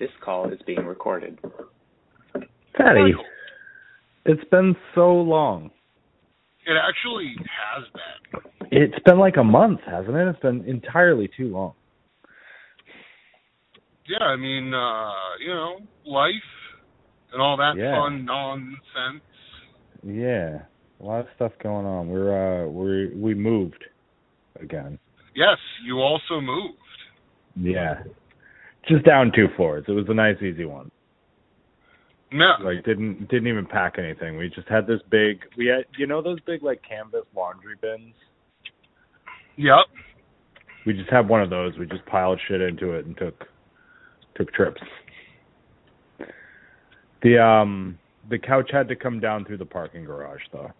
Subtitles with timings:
[0.00, 1.38] This call is being recorded.
[2.74, 3.12] Patty,
[4.24, 5.70] it's been so long.
[6.66, 8.70] It actually has been.
[8.72, 10.28] It's been like a month, hasn't it?
[10.28, 11.74] It's been entirely too long.
[14.08, 16.32] Yeah, I mean, uh, you know, life
[17.32, 17.96] and all that Yeah.
[17.96, 19.22] fun nonsense.
[20.02, 20.62] Yeah,
[21.00, 22.08] a lot of stuff going on.
[22.08, 23.84] We're uh, we we moved
[24.60, 24.98] again.
[25.34, 26.78] Yes, you also moved.
[27.56, 28.02] Yeah,
[28.88, 29.84] just down two floors.
[29.88, 30.90] It was a nice, easy one.
[32.32, 32.52] No.
[32.62, 34.36] Like didn't didn't even pack anything.
[34.36, 35.40] We just had this big.
[35.56, 38.14] We had you know those big like canvas laundry bins.
[39.56, 39.86] Yep.
[40.86, 41.76] We just had one of those.
[41.78, 43.46] We just piled shit into it and took
[44.36, 44.80] took trips.
[47.22, 50.70] The um the couch had to come down through the parking garage though.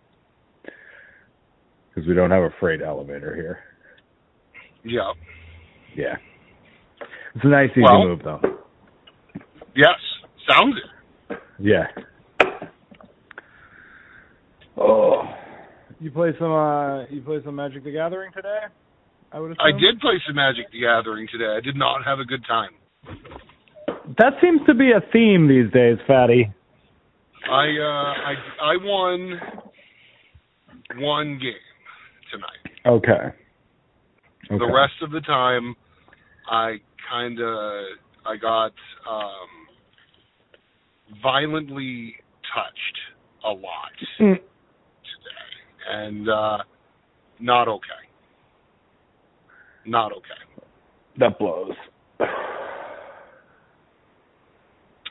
[1.94, 3.58] Cuz we don't have a freight elevator here.
[4.84, 5.16] Yep.
[5.96, 6.16] Yeah.
[7.34, 8.40] It's a nice easy Well- move though.
[9.74, 9.98] Yes.
[10.48, 11.38] Sounds it.
[11.58, 11.86] Yeah.
[14.76, 15.22] Oh.
[16.00, 18.60] You play some uh you play some Magic the Gathering today?
[19.32, 19.66] I would assume.
[19.66, 21.54] I did play some Magic the Gathering today.
[21.56, 22.70] I did not have a good time.
[24.18, 26.50] That seems to be a theme these days, Fatty.
[27.48, 29.40] I uh I I won
[30.96, 31.52] one game
[32.32, 32.76] tonight.
[32.86, 33.12] Okay.
[34.50, 34.58] Okay.
[34.58, 35.76] The rest of the time
[36.50, 36.78] I
[37.10, 37.84] kind of
[38.24, 38.72] I got
[39.08, 39.48] um
[41.22, 42.14] violently
[42.54, 42.98] touched
[43.44, 44.34] a lot Mm.
[44.36, 45.50] today
[45.88, 46.58] and uh
[47.40, 47.86] not okay.
[49.86, 50.64] Not okay.
[51.18, 51.72] that blows.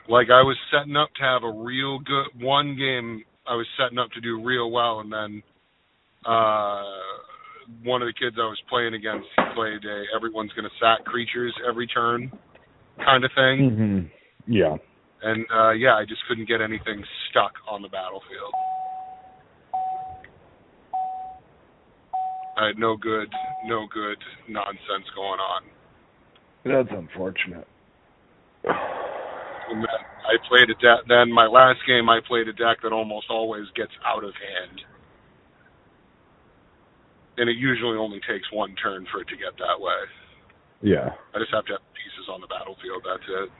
[0.08, 3.98] Like I was setting up to have a real good one game I was setting
[3.98, 5.42] up to do real well and then
[6.26, 6.82] uh
[7.82, 11.54] one of the kids I was playing against he played a everyone's gonna sack creatures
[11.68, 12.30] every turn
[12.98, 13.70] kind of thing.
[13.70, 14.10] Mhm.
[14.46, 14.76] Yeah.
[15.22, 18.54] And uh yeah, I just couldn't get anything stuck on the battlefield.
[22.56, 23.32] I had no good
[23.66, 25.62] no good nonsense going on.
[26.64, 27.66] That's unfortunate.
[28.64, 32.92] And then I played a deck then my last game I played a deck that
[32.92, 34.80] almost always gets out of hand.
[37.36, 40.00] And it usually only takes one turn for it to get that way.
[40.82, 41.10] Yeah.
[41.34, 43.50] I just have to have pieces on the battlefield, that's it.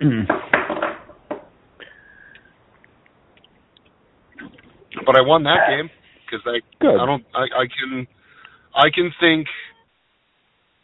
[5.06, 5.88] But I won that game
[6.26, 7.00] because I Good.
[7.00, 8.06] I don't I, I can
[8.74, 9.46] I can think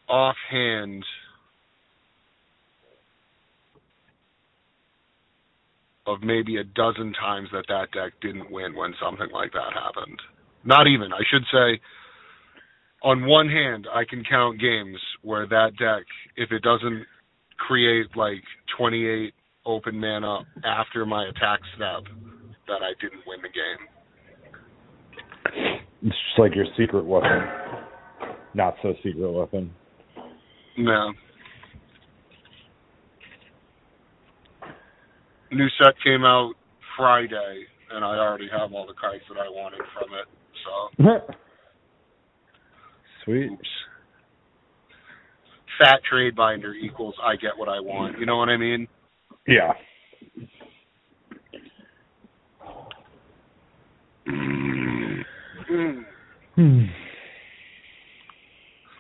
[0.09, 1.05] offhand
[6.07, 10.21] of maybe a dozen times that that deck didn't win when something like that happened.
[10.65, 11.13] Not even.
[11.13, 11.81] I should say
[13.07, 16.05] on one hand I can count games where that deck
[16.37, 17.07] if it doesn't
[17.57, 18.43] create like
[18.77, 19.33] 28
[19.65, 22.03] open mana after my attack step
[22.67, 23.87] that I didn't win the game.
[26.03, 27.49] It's just like your secret weapon.
[28.55, 29.71] Not so secret weapon.
[30.77, 31.13] No.
[35.53, 36.55] New set came out
[36.99, 40.27] Friday, and I already have all the cards that I wanted from it.
[40.65, 41.35] So,
[43.27, 43.51] Sweet.
[43.51, 43.69] oops.
[45.79, 48.19] Fat trade binder equals I get what I want.
[48.19, 48.89] You know what I mean?
[49.47, 49.73] Yeah.
[56.57, 56.85] Hmm.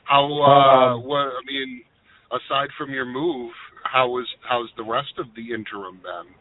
[0.04, 0.24] How?
[0.24, 1.18] Uh, Um, what?
[1.18, 1.82] I mean,
[2.30, 3.52] aside from your move,
[3.84, 6.34] how was how's the rest of the interim been?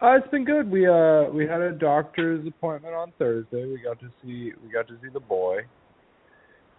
[0.00, 0.70] Uh, it's been good.
[0.70, 3.66] We uh we had a doctor's appointment on Thursday.
[3.66, 5.58] We got to see we got to see the boy.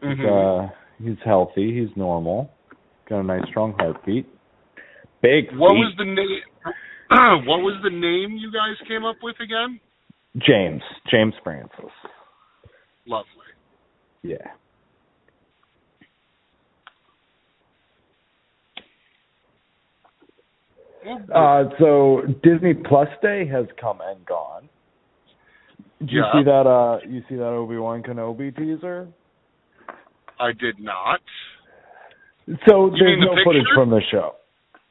[0.02, 0.68] He's Mhm.
[0.69, 2.52] uh he's healthy, he's normal.
[3.09, 4.25] Got a nice strong heartbeat.
[5.22, 5.80] Big What feet.
[5.80, 6.41] was the name?
[7.47, 9.80] what was the name you guys came up with again?
[10.38, 10.84] James.
[11.09, 11.91] James Francis.
[13.06, 13.25] Lovely.
[14.24, 14.52] Yeah.
[21.34, 24.67] Uh so Disney Plus Day has come and gone.
[25.99, 29.08] Did you see that uh you see that Obi Wan Kenobi teaser?
[30.39, 31.19] I did not.
[32.67, 34.35] So You there's the no footage from the show.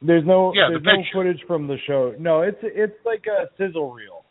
[0.01, 2.13] There's no Yeah, the no footage from the show.
[2.19, 4.25] No, it's it's like a sizzle reel.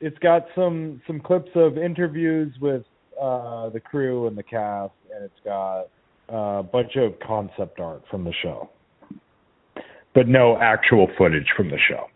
[0.00, 2.82] It's got some some clips of interviews with
[3.20, 5.86] uh the crew and the cast and it's got
[6.32, 8.70] uh, a bunch of concept art from the show.
[10.14, 12.08] But no actual footage from the show.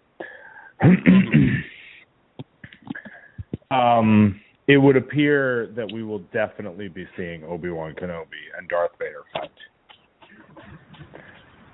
[3.74, 9.24] um it would appear that we will definitely be seeing Obi-Wan Kenobi and Darth Vader
[9.32, 9.50] fight.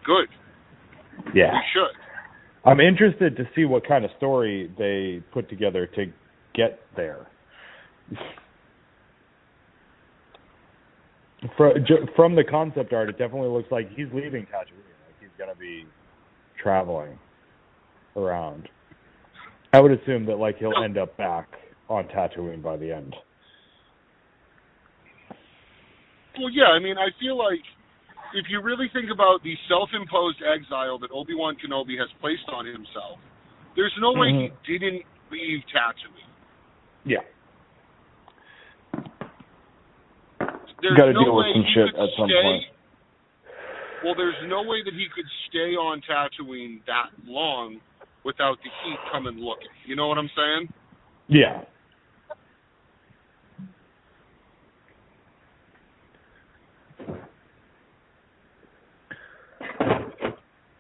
[0.07, 0.29] Good.
[1.35, 1.53] Yeah.
[1.53, 1.91] We should.
[2.65, 6.07] I'm interested to see what kind of story they put together to
[6.55, 7.27] get there.
[11.57, 14.87] From the concept art, it definitely looks like he's leaving Tatooine.
[15.05, 15.85] Like he's going to be
[16.63, 17.19] traveling
[18.17, 18.69] around.
[19.73, 21.49] I would assume that like he'll end up back
[21.89, 23.15] on Tatooine by the end.
[26.39, 26.73] Well, yeah.
[26.75, 27.63] I mean, I feel like
[28.35, 33.19] if you really think about the self-imposed exile that Obi-Wan Kenobi has placed on himself,
[33.77, 34.21] there's no mm-hmm.
[34.21, 36.31] way he didn't leave Tatooine.
[37.05, 37.23] Yeah.
[40.83, 42.65] There's got to no deal with some shit at some stay, point.
[44.05, 47.81] Well, there's no way that he could stay on Tatooine that long
[48.25, 49.73] without the heat coming looking.
[49.87, 50.69] You know what I'm saying?
[51.29, 51.63] Yeah.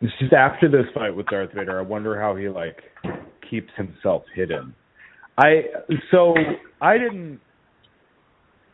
[0.04, 1.78] Is after this fight with Darth Vader.
[1.78, 2.82] I wonder how he like
[3.48, 4.74] keeps himself hidden.
[5.38, 5.62] I
[6.10, 6.34] so
[6.82, 7.40] I didn't.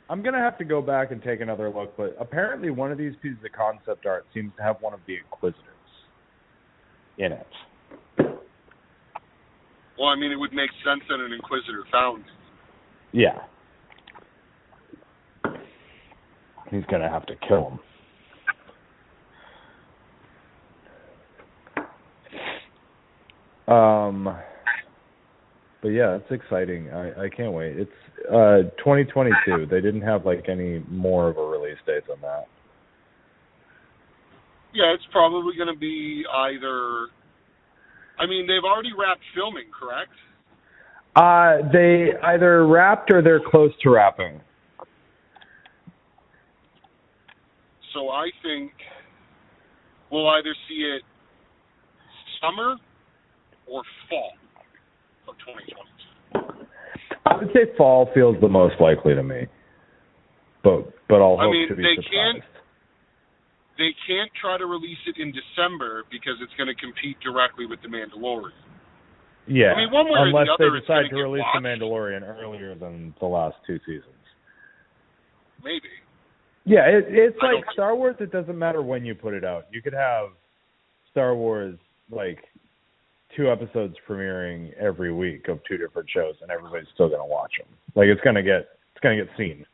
[0.08, 3.12] I'm gonna have to go back and take another look, but apparently one of these
[3.22, 5.64] pieces of concept art seems to have one of the Inquisitors
[7.18, 7.46] in it.
[9.96, 12.24] Well, I mean, it would make sense that an Inquisitor found.
[13.12, 13.38] Yeah.
[16.72, 17.78] He's gonna have to kill him.
[23.70, 24.36] Um,
[25.82, 26.90] but yeah, it's exciting.
[26.90, 27.78] I I can't wait.
[27.78, 27.90] It's
[28.28, 29.66] uh 2022.
[29.70, 32.46] They didn't have like any more of a release date than that.
[34.74, 37.08] Yeah, it's probably going to be either.
[38.18, 40.12] I mean, they've already wrapped filming, correct?
[41.16, 44.40] Uh, they either wrapped or they're close to wrapping.
[47.94, 48.70] So I think
[50.12, 51.02] we'll either see it
[52.40, 52.76] summer
[53.70, 54.32] or fall
[55.28, 56.66] of 2022?
[57.26, 59.46] I would say fall feels the most likely to me,
[60.64, 62.42] but but I'll hope I mean, to be they surprised.
[62.42, 62.44] Can't,
[63.78, 67.80] they can't try to release it in December because it's going to compete directly with
[67.82, 68.52] The Mandalorian.
[69.46, 72.22] Yeah, I mean, one way unless or the they other, decide to release The Mandalorian
[72.22, 74.20] earlier than the last two seasons.
[75.64, 75.88] Maybe.
[76.64, 78.16] Yeah, it, it's like Star Wars.
[78.20, 79.66] It doesn't matter when you put it out.
[79.72, 80.28] You could have
[81.10, 81.78] Star Wars
[82.10, 82.38] like
[83.36, 87.68] two episodes premiering every week of two different shows, and everybody's still gonna watch them.
[87.94, 89.64] Like it's gonna get it's gonna get seen.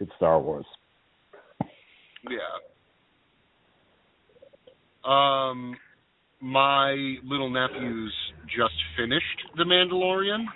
[0.00, 0.66] It's Star Wars.
[2.28, 2.38] Yeah.
[5.04, 5.76] Um,
[6.40, 8.14] my little nephews
[8.46, 10.46] just finished The Mandalorian.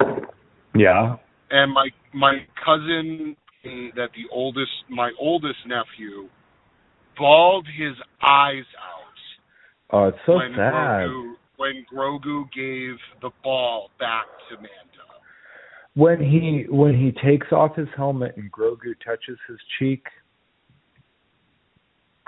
[0.75, 1.17] Yeah.
[1.51, 3.37] And my my cousin
[3.97, 6.29] that the oldest my oldest nephew
[7.19, 8.97] bawled his eyes out.
[9.93, 11.09] Oh, it's so sad.
[11.09, 14.71] Grogu when Grogu gave the ball back to Mando.
[15.95, 20.05] When he when he takes off his helmet and Grogu touches his cheek,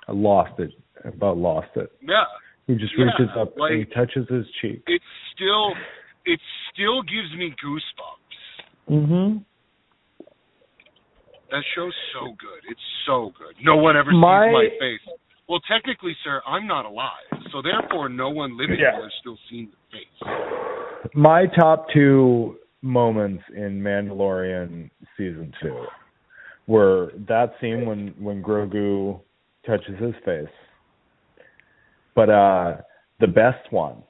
[0.07, 0.71] I lost it.
[1.05, 1.93] I about lost it.
[2.01, 2.25] Yeah.
[2.67, 4.83] He just yeah, reaches up like, and he touches his cheek.
[4.87, 5.03] It
[5.35, 5.75] still
[6.25, 6.41] it
[6.73, 8.91] still gives me goosebumps.
[8.91, 9.45] Mhm.
[11.51, 12.61] That show's so good.
[12.69, 13.57] It's so good.
[13.63, 15.19] No one ever my, sees my face.
[15.49, 19.01] Well, technically, sir, I'm not alive, so therefore, no one living yeah.
[19.01, 21.11] has still seen the face.
[21.15, 25.87] My top two moments in Mandalorian season two
[26.67, 29.21] were that scene when when Grogu
[29.65, 30.55] touches his face,
[32.15, 32.77] but uh,
[33.19, 34.03] the best one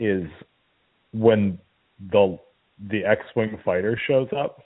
[0.00, 0.26] is
[1.12, 1.58] when
[2.10, 2.38] the
[2.90, 4.62] the X-wing fighter shows up.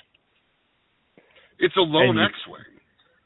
[1.59, 2.72] It's a lone X-wing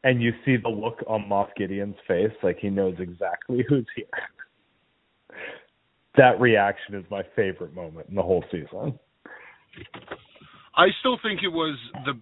[0.07, 4.07] and you see the look on Moff Gideon's face, like he knows exactly who's here.
[6.17, 8.97] that reaction is my favorite moment in the whole season.
[10.77, 12.13] I still think it was the.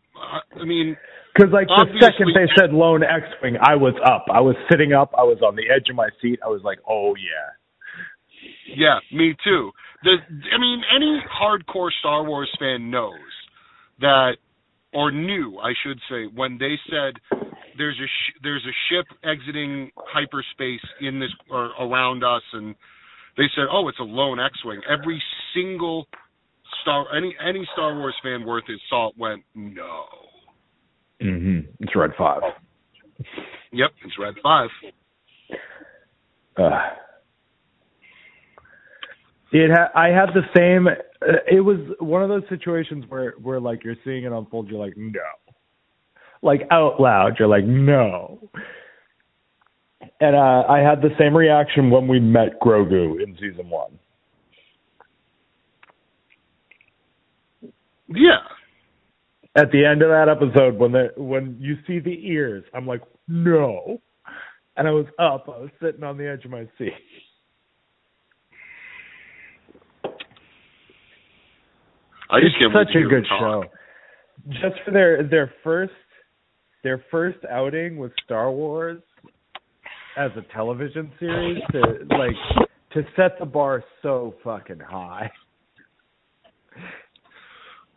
[0.59, 0.97] I mean,
[1.35, 4.25] because like the second they said lone X-wing, I was up.
[4.33, 5.12] I was sitting up.
[5.19, 6.38] I was on the edge of my seat.
[6.43, 7.53] I was like, oh yeah.
[8.75, 9.73] Yeah, me too.
[10.05, 10.17] The
[10.55, 13.12] I mean, any hardcore Star Wars fan knows
[14.00, 14.37] that,
[14.94, 17.14] or knew, I should say, when they said
[17.76, 22.74] there's a sh- there's a ship exiting hyperspace in this or around us, and
[23.36, 25.22] they said, "Oh, it's a lone X-wing." Every
[25.54, 26.06] single
[26.82, 30.06] Star any any Star Wars fan worth his salt went, "No."
[31.20, 31.66] Mhm.
[31.80, 32.42] It's Red Five.
[33.72, 34.70] Yep, it's Red Five.
[36.56, 36.90] Uh,
[39.52, 40.88] it ha- I had the same.
[41.50, 44.97] It was one of those situations where where like you're seeing it unfold, you're like,
[44.97, 45.21] no
[46.45, 47.37] like out loud.
[47.38, 48.38] You're like, no.
[50.21, 53.99] And uh, I had the same reaction when we met Grogu in season one.
[58.09, 58.38] Yeah.
[59.57, 63.00] At the end of that episode, when the when you see the ears, I'm like,
[63.26, 64.00] no.
[64.76, 65.49] And I was up.
[65.49, 66.93] I was sitting on the edge of my seat.
[72.31, 73.64] I just it's such a good show.
[74.49, 75.93] Just for their their first
[76.83, 79.02] their first outing with Star Wars
[80.16, 81.81] as a television series to
[82.16, 85.31] like to set the bar so fucking high.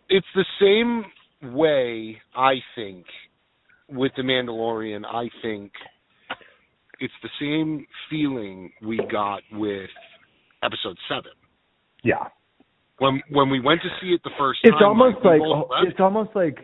[0.09, 3.05] It's the same way I think
[3.89, 5.05] with the Mandalorian.
[5.05, 5.71] I think
[6.99, 9.89] it's the same feeling we got with
[10.63, 11.31] episode seven.
[12.03, 12.27] Yeah.
[12.99, 15.99] When when we went to see it the first It's time, almost we like it's
[15.99, 16.57] almost like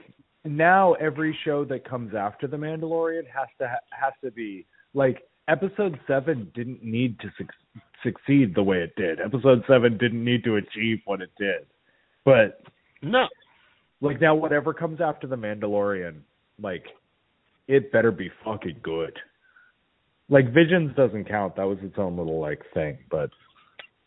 [0.43, 5.23] now every show that comes after the Mandalorian has to ha- has to be like
[5.47, 9.19] episode 7 didn't need to suc- succeed the way it did.
[9.19, 11.65] Episode 7 didn't need to achieve what it did.
[12.25, 12.63] But
[13.01, 13.25] no.
[14.01, 16.21] like now whatever comes after the Mandalorian,
[16.61, 16.85] like
[17.67, 19.17] it better be fucking good.
[20.29, 21.57] Like Visions doesn't count.
[21.57, 23.29] That was its own little like thing, but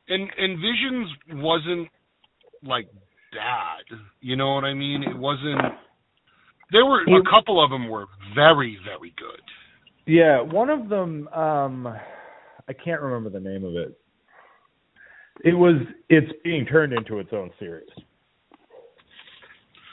[0.08, 1.88] And and Visions wasn't
[2.62, 2.88] like
[3.32, 3.98] bad.
[4.20, 5.02] You know what I mean?
[5.02, 5.60] It wasn't.
[6.72, 9.40] There were a couple of them were very very good.
[10.06, 11.86] yeah, one of them um
[12.68, 13.98] I can't remember the name of it.
[15.44, 15.76] It was
[16.08, 17.88] it's being turned into its own series.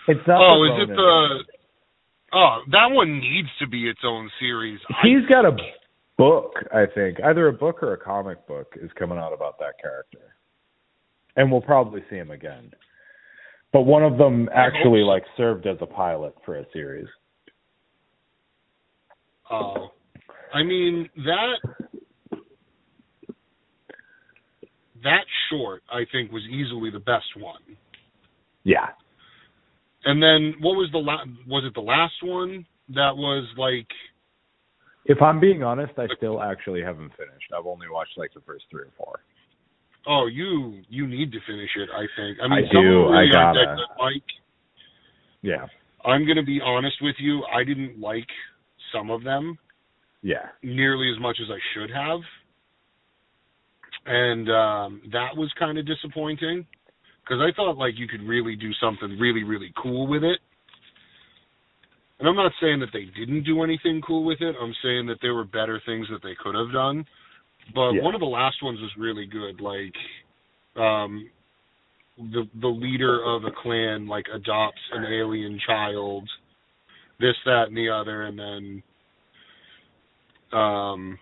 [0.07, 1.43] It's not Oh, is it the?
[2.33, 4.79] Oh, that one needs to be its own series.
[5.03, 5.55] He's got a
[6.17, 7.19] book, I think.
[7.23, 10.35] Either a book or a comic book is coming out about that character.
[11.35, 12.71] And we'll probably see him again.
[13.71, 17.07] But one of them actually like served as a pilot for a series.
[19.51, 19.89] Oh,
[20.53, 22.37] I mean that
[25.03, 27.61] that short I think was easily the best one.
[28.63, 28.89] Yeah.
[30.05, 33.87] And then what was the la- was it the last one that was like
[35.05, 37.51] If I'm being honest, I still actually haven't finished.
[37.57, 39.19] I've only watched like the first three or four.
[40.07, 42.37] Oh you you need to finish it I think.
[42.41, 43.75] I I mean some do, really I gotta.
[43.99, 44.23] Mike.
[45.41, 45.65] Yeah.
[46.05, 47.43] I'm gonna be honest with you.
[47.53, 48.27] I didn't like
[48.93, 49.57] some of them
[50.21, 50.47] Yeah.
[50.61, 52.19] nearly as much as I should have,
[54.05, 56.65] and um, that was kind of disappointing
[57.23, 60.39] because I thought like you could really do something really really cool with it.
[62.19, 64.55] And I'm not saying that they didn't do anything cool with it.
[64.61, 67.05] I'm saying that there were better things that they could have done.
[67.73, 68.01] But Yeah.
[68.01, 69.61] one of the last ones was really good.
[69.61, 69.95] Like,
[70.75, 71.29] um,
[72.17, 76.29] the the leader of a clan like adopts an alien child,
[77.19, 78.83] this, that, and the other, and then
[80.51, 81.17] um,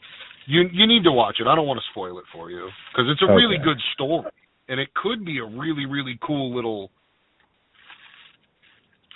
[0.48, 1.48] you you need to watch it.
[1.48, 4.30] I don't want to spoil it for you because it's a really good story,
[4.68, 6.92] and it could be a really really cool little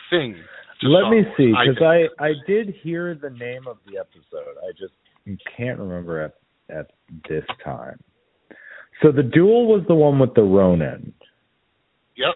[0.10, 0.36] thing.
[0.84, 2.12] Let me see, because think.
[2.20, 4.58] I, I did hear the name of the episode.
[4.62, 4.94] I just
[5.58, 6.36] can't remember at
[6.70, 6.92] at
[7.30, 8.00] this time.
[9.04, 11.14] So the duel was the one with the Ronin.
[12.16, 12.36] Yep.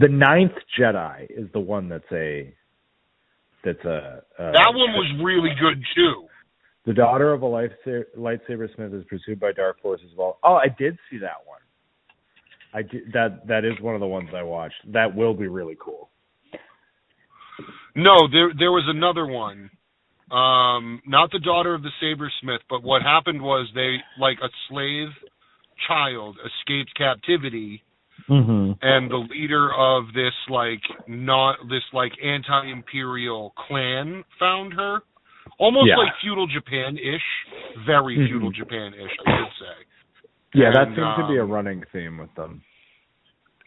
[0.00, 2.54] The Ninth Jedi is the one that's a
[3.64, 6.26] that's a, a That one was really good too.
[6.86, 10.08] the daughter of a lightsaber, lightsaber smith is pursued by dark forces.
[10.12, 11.60] Of all, oh, I did see that one.
[12.74, 14.74] I did, that that is one of the ones I watched.
[14.92, 16.10] That will be really cool.
[17.96, 19.70] No, there there was another one.
[20.30, 25.08] Um, not the daughter of the sabersmith, but what happened was they like a slave
[25.88, 27.82] child escaped captivity
[28.30, 28.72] Mm-hmm.
[28.80, 35.00] and the leader of this like not this like anti-imperial clan found her
[35.58, 35.96] almost Yeah.
[35.98, 37.22] like feudal japan-ish
[37.84, 38.28] very Mhm.
[38.28, 39.74] feudal japan-ish i should say
[40.54, 42.62] Yeah, that And, seems to be a um, running theme with them.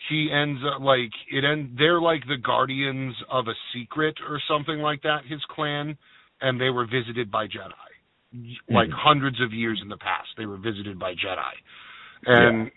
[0.10, 4.80] he ends up like it end they're like the guardians of a secret or something
[4.80, 5.98] like that his clan
[6.42, 7.72] and they were visited by jedi
[8.70, 8.94] like Mhm.
[8.94, 11.54] hundreds of years in the past they were visited by jedi
[12.26, 12.72] and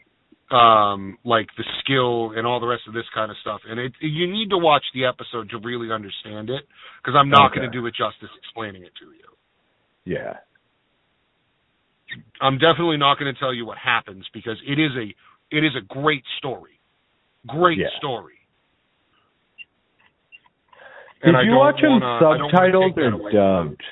[0.50, 3.92] um like the skill and all the rest of this kind of stuff and it
[4.00, 6.64] you need to watch the episode to really understand it
[7.02, 7.60] because i'm not Okay.
[7.60, 9.28] going to do it justice explaining it to you
[10.04, 10.38] Yeah.
[12.40, 15.14] i'm definitely not going to tell you what happens because it is a
[15.56, 16.80] it is a great story
[17.46, 17.86] great Yeah.
[17.98, 18.39] story
[21.24, 23.82] Did you watch them wanna- subtitled or dubbed?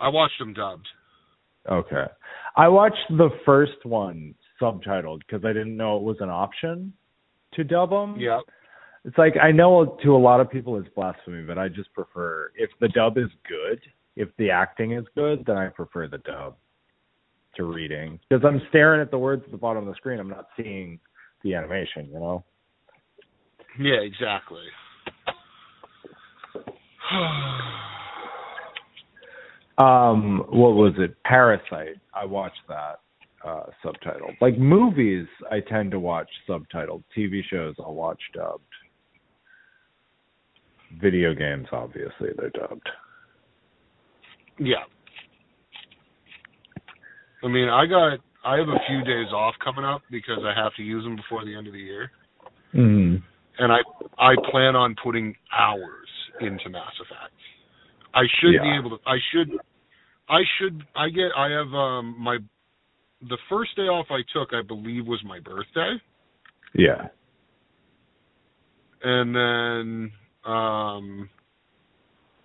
[0.00, 0.88] i watched them dubbed
[1.70, 2.06] Okay.
[2.56, 6.92] I watched the first one subtitled because I didn't know it was an option
[7.54, 8.16] to dub them.
[8.18, 8.40] yeah
[9.04, 12.50] It's like I know to a lot of people it's blasphemy, but I just prefer
[12.56, 13.80] if the dub is good,
[14.16, 16.56] if the acting is good, then I prefer the dub
[17.56, 20.18] to reading because I'm staring at the words at the bottom of the screen.
[20.18, 20.98] I'm not seeing
[21.44, 22.44] the animation, you know.
[23.78, 24.64] Yeah, exactly.
[29.78, 31.14] um, what was it?
[31.24, 31.96] Parasite.
[32.14, 33.00] I watched that
[33.44, 34.36] uh subtitled.
[34.40, 37.02] Like movies, I tend to watch subtitled.
[37.16, 38.62] TV shows, I'll watch dubbed.
[41.00, 42.88] Video games, obviously, they're dubbed.
[44.58, 44.84] Yeah.
[47.42, 50.74] I mean, I got I have a few days off coming up because I have
[50.76, 52.10] to use them before the end of the year.
[52.74, 53.24] Mm-hmm.
[53.58, 53.78] And I
[54.18, 56.08] I plan on putting hours
[56.40, 57.34] into Mass Effect.
[58.14, 58.62] I should Yeah.
[58.62, 59.50] be able to I should
[60.28, 62.38] I should I get I have um my
[63.28, 66.00] the first day off I took I believe was my birthday
[66.74, 67.08] Yeah.
[69.02, 70.12] and then
[70.44, 71.28] um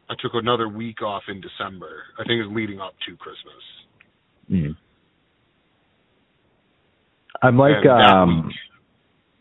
[0.10, 2.04] I took another week off in December.
[2.18, 3.64] I think it's leading up to Christmas.
[4.50, 4.78] Mm.
[7.42, 8.52] I'm like um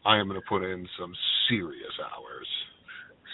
[0.05, 1.13] I am going to put in some
[1.49, 2.47] serious hours.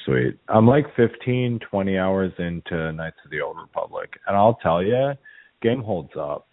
[0.04, 0.38] sweet.
[0.49, 5.12] I'm like 15, 20 hours into Knights of the Old Republic, and I'll tell you,
[5.61, 6.49] game holds up.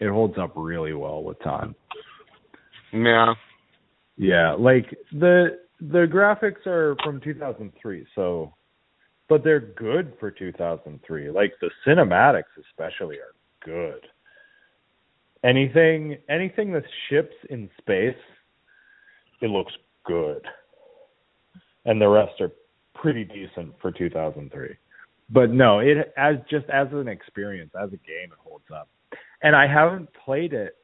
[0.00, 1.74] It holds up really well with time.
[2.92, 3.34] Yeah.
[4.16, 8.54] Yeah, like the the graphics are from 2003, so
[9.28, 11.30] but they're good for 2003.
[11.30, 13.34] Like the cinematics especially are
[13.64, 14.00] good.
[15.44, 18.14] Anything anything that ships in space
[19.40, 19.72] it looks
[20.04, 20.44] good.
[21.84, 22.52] And the rest are
[22.94, 24.76] pretty decent for 2003.
[25.30, 28.88] But no, it as just as an experience, as a game it holds up.
[29.42, 30.76] And I haven't played it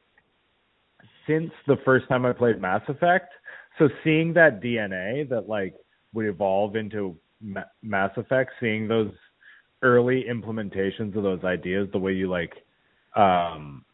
[1.27, 3.31] since the first time I played Mass Effect.
[3.77, 5.75] So seeing that DNA that like
[6.13, 9.11] would evolve into Ma- Mass Effect, seeing those
[9.81, 12.53] early implementations of those ideas, the way you like,
[13.15, 13.85] um,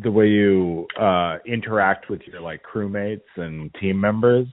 [0.00, 4.46] the way you uh interact with your like crewmates and team members,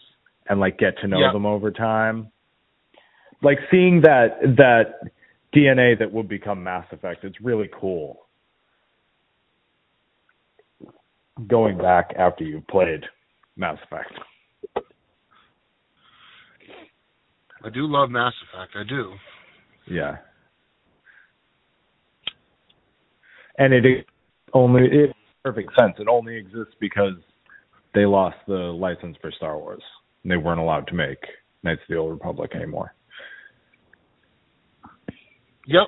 [0.49, 1.31] and like get to know Yeah.
[1.31, 2.31] them over time.
[3.41, 4.95] Like seeing that that
[5.55, 8.25] DNA that would become Mass Effect, it's really cool.
[11.47, 13.05] Going back after you played
[13.55, 14.11] Mass Effect.
[17.63, 18.73] I do love Mass Effect.
[18.75, 19.13] I do.
[19.89, 20.17] Yeah.
[23.57, 24.05] And it
[24.53, 25.93] only it perfect sense.
[25.99, 27.13] It only exists because
[27.93, 29.83] they lost the license for Star Wars.
[30.23, 31.19] And they weren't allowed to make
[31.63, 32.93] Knights of the Old Republic anymore.
[35.67, 35.87] Yep.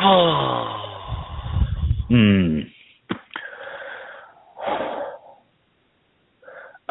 [2.08, 2.60] Hmm.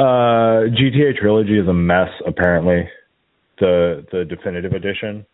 [0.01, 2.09] Uh, GTA Trilogy is a mess.
[2.25, 2.89] Apparently,
[3.59, 5.25] the the definitive edition.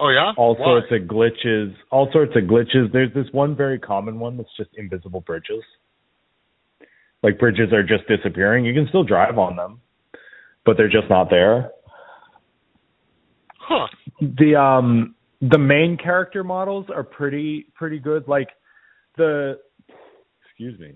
[0.00, 0.32] Oh yeah.
[0.36, 0.64] all Why?
[0.64, 2.92] sorts of glitches, all sorts of glitches.
[2.92, 5.62] There's this one very common one that's just invisible bridges.
[7.22, 8.64] Like bridges are just disappearing.
[8.64, 9.80] You can still drive on them,
[10.64, 11.70] but they're just not there.
[13.58, 13.86] Huh.
[14.20, 18.28] The um the main character models are pretty pretty good.
[18.28, 18.48] Like
[19.16, 19.58] the
[20.44, 20.94] excuse me.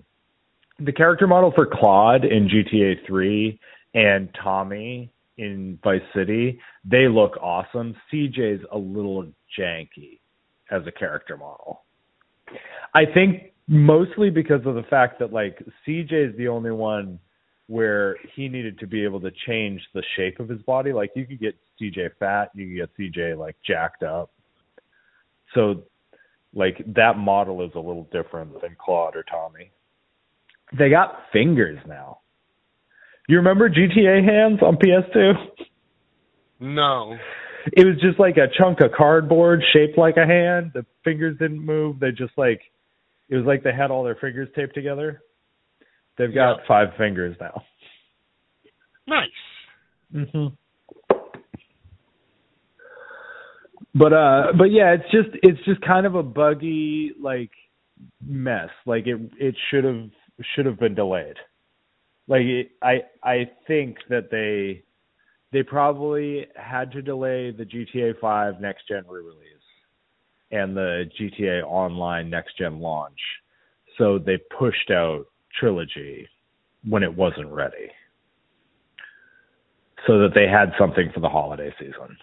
[0.79, 3.59] The character model for Claude in GTA 3
[3.95, 7.95] and Tommy in Vice City, they look awesome.
[8.11, 9.25] CJ's a little
[9.57, 10.19] janky
[10.71, 11.83] as a character model.
[12.93, 17.19] I think mostly because of the fact that like CJ is the only one
[17.67, 20.93] where he needed to be able to change the shape of his body.
[20.93, 24.31] Like you could get CJ fat, you could get CJ like jacked up.
[25.53, 25.83] So
[26.53, 29.71] like that model is a little different than Claude or Tommy.
[30.77, 32.19] They got fingers now.
[33.27, 35.33] You remember GTA hands on PS2?
[36.59, 37.17] No.
[37.73, 40.71] It was just like a chunk of cardboard shaped like a hand.
[40.73, 41.99] The fingers didn't move.
[41.99, 42.61] They just like
[43.29, 45.21] it was like they had all their fingers taped together.
[46.17, 46.67] They've got Yeah.
[46.67, 47.63] five fingers now.
[49.05, 49.29] Nice.
[50.15, 50.47] Mm-hmm.
[53.93, 57.51] But uh, but yeah, it's just it's just kind of a buggy like
[58.25, 58.69] mess.
[58.85, 60.09] Like it it should have
[60.55, 61.35] should have been delayed.
[62.27, 62.41] Like
[62.81, 64.83] I I think that they
[65.51, 69.43] they probably had to delay the GTA 5 next gen re-release
[70.51, 73.19] and the GTA Online next gen launch.
[73.97, 75.25] So they pushed out
[75.59, 76.27] Trilogy
[76.87, 77.89] when it wasn't ready
[80.05, 82.17] so that they had something for the holiday season.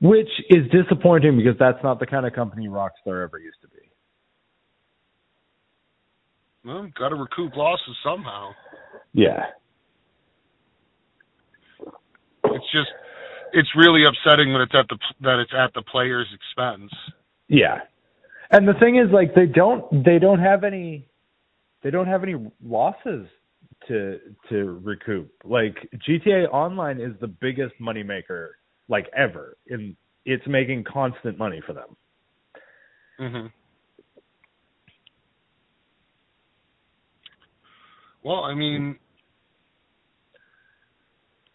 [0.00, 3.85] Which is disappointing because that's not the kind of company Rockstar ever used to be.
[6.66, 8.50] Well, got to recoup losses somehow.
[9.12, 9.44] Yeah.
[12.44, 12.90] It's just
[13.52, 16.90] it's really upsetting that it's at the that it's at the player's expense.
[17.48, 17.78] Yeah.
[18.50, 21.08] And the thing is like they don't they don't have any
[21.82, 23.26] they don't have any losses
[23.86, 25.30] to to recoup.
[25.44, 25.76] Like
[26.08, 28.48] GTA Online is the biggest moneymaker
[28.88, 29.56] like ever.
[29.68, 29.96] and
[30.28, 31.96] it's making constant money for them.
[33.20, 33.52] Mhm.
[38.26, 38.96] Well, I mean,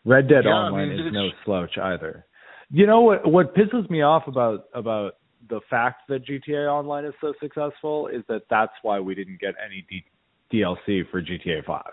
[0.05, 2.25] Red Dead Yeah, I Online mean, is no slouch either.
[2.69, 5.15] You know what what pisses me off about about
[5.49, 9.53] the fact that GTA Online is so successful is that that's why we didn't get
[9.63, 10.05] any D-
[10.53, 11.83] DLC for GTA 5.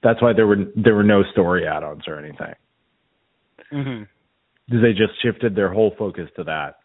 [0.00, 2.54] That's why there were there were no story add-ons or anything.
[3.72, 4.06] mhm.
[4.68, 6.76] They just shifted their whole focus to that.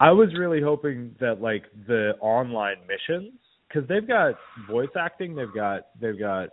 [0.00, 3.32] I was really hoping that like the online missions
[3.72, 4.34] cuz they've got
[4.68, 6.50] voice acting, they've got they've got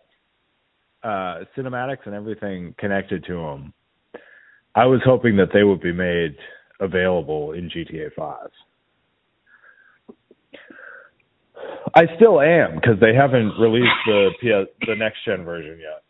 [1.03, 3.73] uh cinematics and everything connected to them.
[4.75, 6.37] I was hoping that they would be made
[6.79, 8.49] available in GTA 5.
[11.95, 16.03] I still am because they haven't released the PS, the next gen version yet.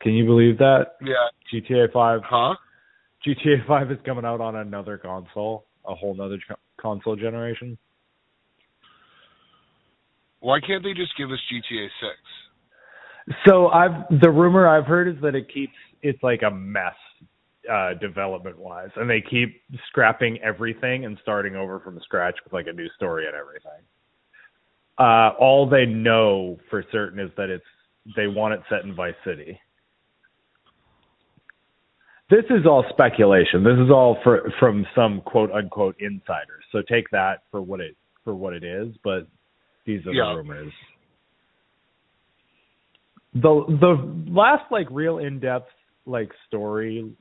[0.00, 1.28] Can you believe that Yeah.
[1.52, 2.54] GTA 5 Huh?
[3.26, 7.76] GTA 5 is coming out on another console, a whole nother co- console generation?
[10.40, 13.34] Why can't they just give us GTA 6?
[13.46, 16.94] So I've the rumor I've heard is that it keeps it's like a mess
[17.70, 22.66] uh development wise and they keep scrapping everything and starting over from scratch with like
[22.66, 23.84] a new story and everything.
[24.98, 27.64] Uh all they know for certain is that it's
[28.16, 29.60] they want it set in Vice City.
[32.30, 33.64] This is all speculation.
[33.64, 36.64] This is all for, from some quote unquote insiders.
[36.70, 39.26] So take that for what it for what it is, but
[39.84, 40.32] these are Yeah.
[40.32, 40.72] the rumors.
[43.34, 45.70] The the last like real in depth
[46.06, 47.12] like story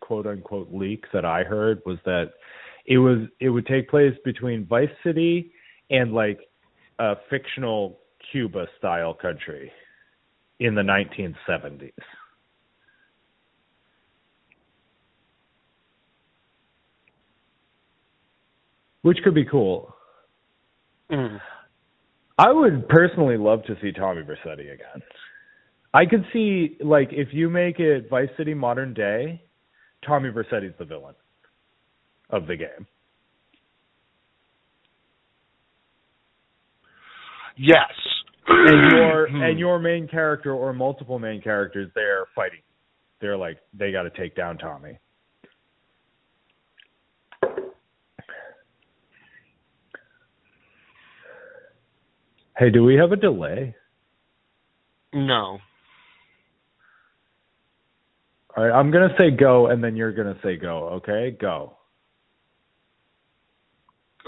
[0.00, 2.32] quote unquote leak that I heard was that
[2.86, 5.52] it was it would take place between Vice City
[5.90, 6.40] and like
[6.98, 7.98] a fictional
[8.30, 9.72] Cuba style country
[10.58, 11.92] in the 1970s.
[19.02, 19.94] Which could be cool.
[21.10, 21.40] Mm.
[22.38, 25.02] I would personally love to see Tommy Vercetti again.
[25.92, 29.42] I could see like if you make it Vice City modern day,
[30.06, 31.14] Tommy Vercetti's the villain
[32.30, 32.86] of the game.
[37.56, 37.90] Yes.
[38.46, 39.42] And your Hmm.
[39.42, 42.60] and your main character or multiple main characters they're fighting.
[43.20, 44.98] They're like they got to take down Tommy.
[52.60, 53.74] Hey, do we have a delay?
[55.14, 55.58] no.
[58.54, 61.00] All right, I'm gonna say go, and then you're gonna say go.
[61.00, 61.78] Okay, go.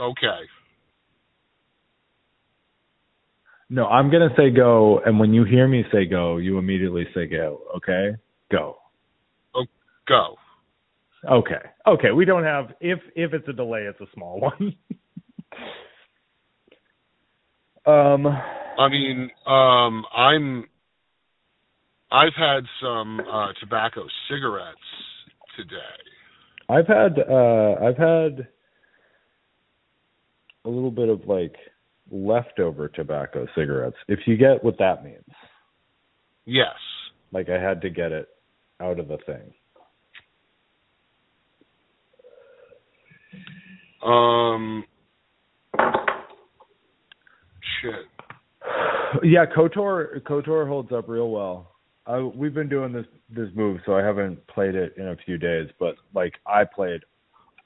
[0.00, 0.48] Okay.
[3.68, 7.26] No, I'm gonna say go, and when you hear me say go, you immediately say
[7.26, 7.60] go.
[7.76, 8.12] Okay,
[8.50, 8.78] go.
[9.54, 9.66] Oh,
[10.08, 10.36] go.
[11.30, 12.12] Okay, okay.
[12.12, 14.74] We don't have if if it's a delay, it's a small one.
[17.86, 20.68] Um, I mean, um, I'm.
[22.10, 24.76] I've had some uh, tobacco cigarettes
[25.56, 25.78] today.
[26.68, 28.48] I've had uh I've had
[30.64, 31.54] a little bit of like
[32.10, 33.96] leftover tobacco cigarettes.
[34.08, 35.24] If you get what that means,
[36.44, 36.76] Yes.
[37.32, 38.28] like I had to get it
[38.80, 39.52] out of the thing.
[44.02, 44.84] Um.
[47.82, 47.94] Shit.
[49.22, 51.72] Yeah, Kotor Kotor holds up real well.
[52.06, 55.38] I, we've been doing this this move, so I haven't played it in a few
[55.38, 57.02] days, but like I played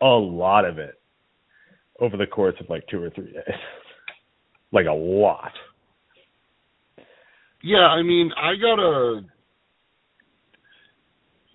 [0.01, 1.01] a lot of it
[2.01, 3.55] over the course of like two or three days,
[4.73, 5.53] like a lot.
[7.63, 9.23] Yeah, I mean, I gotta.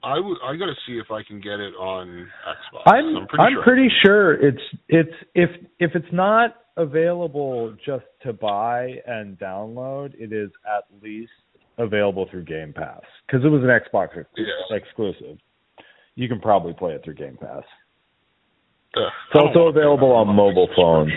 [0.04, 0.38] I would.
[0.44, 2.82] I gotta see if I can get it on Xbox.
[2.88, 3.64] I'm pretty I'm sure.
[3.64, 10.34] pretty sure it's it's if if it's not available just to buy and download, it
[10.34, 11.32] is at least
[11.78, 14.76] available through Game Pass because it was an Xbox ex- Yeah.
[14.78, 15.38] exclusive.
[16.16, 17.64] You can probably play it through Game Pass.
[18.98, 21.12] Ugh, It's also available on mobile phones.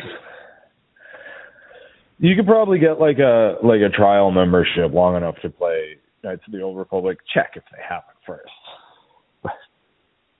[2.19, 6.43] You could probably get like a like a trial membership long enough to play Knights
[6.47, 7.19] of the Old Republic.
[7.35, 8.49] Check if they have it first.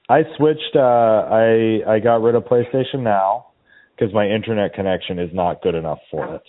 [0.09, 0.77] I switched.
[0.77, 0.81] uh
[1.31, 3.47] I I got rid of PlayStation Now,
[3.97, 6.43] because my internet connection is not good enough for it.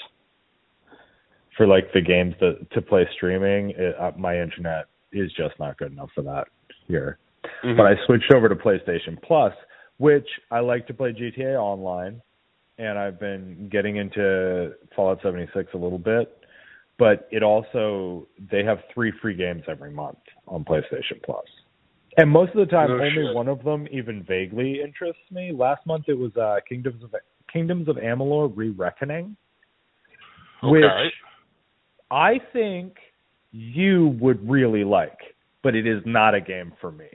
[1.58, 5.78] For like the games that to play streaming, it, uh, my internet is just not
[5.78, 6.48] good enough for that
[6.88, 7.18] here.
[7.64, 7.78] Mhm.
[7.78, 9.54] But I switched over to PlayStation Plus,
[9.98, 12.22] which I like to play GTA online,
[12.78, 16.38] and I've been getting into Fallout 76 a little bit.
[16.98, 21.46] But it also they have three free games every month on PlayStation Plus,
[22.18, 23.36] and most of the time No only shit.
[23.36, 25.52] one of them even vaguely interests me.
[25.54, 27.14] Last month it was uh, Kingdoms of
[27.52, 29.36] Kingdoms of Amalur: Re-Reckoning,
[30.64, 30.84] which.
[32.12, 32.98] I think
[33.52, 35.18] you would really like,
[35.64, 37.08] but it is not a game for me.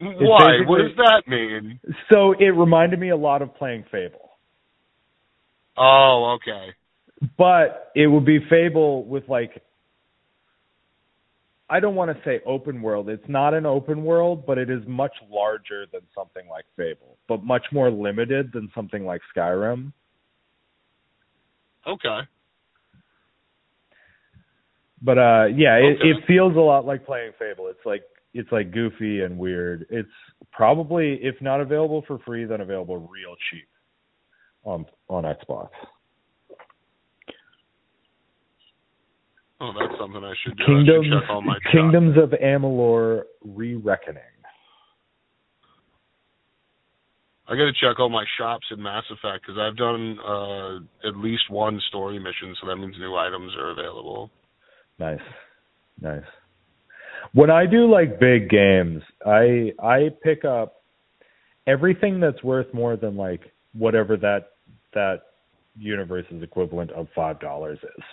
[0.00, 0.58] Why?
[0.66, 1.80] What does that mean?
[2.10, 4.30] So it reminded me a lot of playing Fable.
[5.78, 6.74] Oh, okay.
[7.38, 9.62] But it would be Fable with like
[11.68, 13.08] I don't want to say open world.
[13.08, 17.42] It's not an open world, but it is much larger than something like Fable, but
[17.42, 19.92] much more limited than something like Skyrim.
[21.86, 22.20] Okay.
[25.02, 27.68] But uh yeah, it, it feels a lot like playing Fable.
[27.68, 28.02] It's like
[28.32, 29.86] it's like goofy and weird.
[29.90, 30.08] It's
[30.52, 33.68] probably if not available for free, then available real cheap
[34.64, 35.68] on on Xbox.
[39.60, 40.64] Oh, that's something I should do.
[40.64, 44.22] I Kingdoms should check all my Kingdoms of Amalur Re-Reckoning.
[47.48, 51.16] I got to check all my shops in Mass Effect because I've done uh, at
[51.16, 54.30] least one story mission, so that means new items are available.
[54.98, 55.20] Nice.
[56.00, 56.24] Nice.
[57.32, 60.82] When I do like big games, I I pick up
[61.66, 63.40] everything that's worth more than like
[63.72, 64.50] whatever that
[64.94, 65.22] that
[65.76, 68.04] universe's equivalent of five dollars is.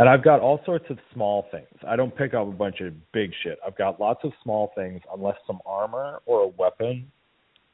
[0.00, 1.66] And I've got all sorts of small things.
[1.86, 3.58] I don't pick up a bunch of big shit.
[3.64, 7.12] I've got lots of small things unless some armor or a weapon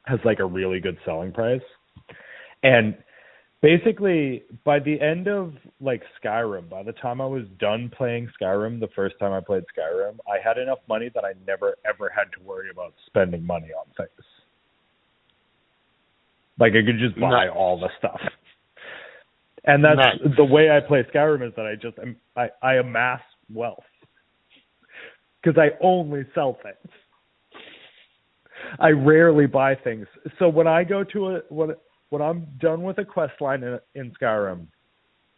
[0.03, 1.61] has like a really good selling price.
[2.63, 2.97] And
[3.61, 8.81] basically by the end of like Skyrim, by the time I was done playing Skyrim
[8.81, 12.25] the first time I played Skyrim, I had enough money that I never ever had
[12.37, 14.27] to worry about spending money on things.
[16.59, 18.19] Like I could just buy all the stuff.
[19.67, 20.37] And that's Nice.
[20.37, 21.97] the way I play Skyrim is that I just
[22.37, 23.21] I I amass
[23.53, 23.83] wealth
[25.43, 26.93] because I only sell things.
[28.79, 30.07] I rarely buy things.
[30.39, 31.75] So when I go to a when
[32.09, 34.67] when I'm done with a quest line in, in Skyrim,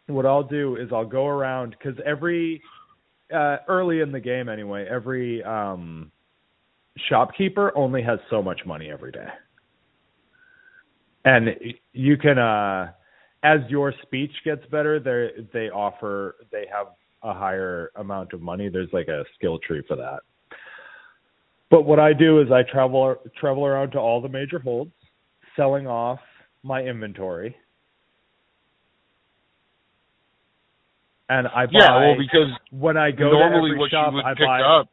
[0.06, 2.62] what I'll do is I'll go around because every
[3.34, 6.12] uh, early in the game anyway, every um,
[7.08, 9.28] shopkeeper only has so much money every day,
[11.24, 11.48] and
[11.92, 12.92] you can uh,
[13.42, 16.88] as your speech gets better, they they offer they have
[17.22, 18.68] a higher amount of money.
[18.68, 20.20] There's like a skill tree for that.
[21.70, 24.92] But what I do is I travel travel around to all the major holds,
[25.56, 26.18] selling off
[26.62, 27.54] my inventory.
[31.28, 34.16] And I buy Yeah, well, because when I go normally to every what shop, you
[34.16, 34.88] would I pick buy up,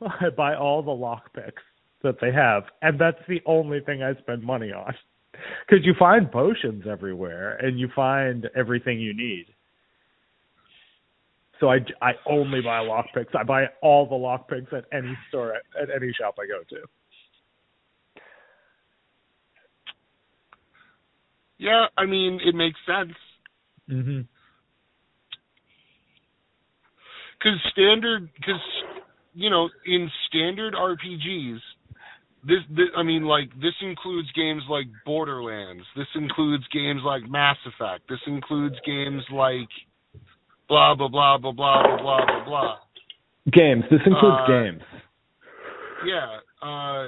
[0.20, 1.62] I buy all the lockpicks
[2.02, 4.94] that they have, and that's the only thing I spend money on.
[5.66, 9.46] Because you find potions everywhere, and you find everything you need.
[11.60, 13.36] So I, I only buy lockpicks.
[13.38, 16.86] I buy all the lockpicks at any store at, at any shop I go to.
[21.58, 23.16] yeah, I mean, it makes sense.
[23.90, 24.22] Mm-hmm.
[27.42, 28.60] because standard because
[29.34, 31.58] you know in standard rpgs
[32.46, 37.56] this, this i mean like this includes games like borderlands this includes games like mass
[37.66, 39.68] effect this includes games like
[40.68, 42.76] blah blah blah blah blah blah blah blah blah
[43.52, 43.82] Games.
[43.90, 44.82] This includes Uh, games.
[46.06, 47.06] yeah uh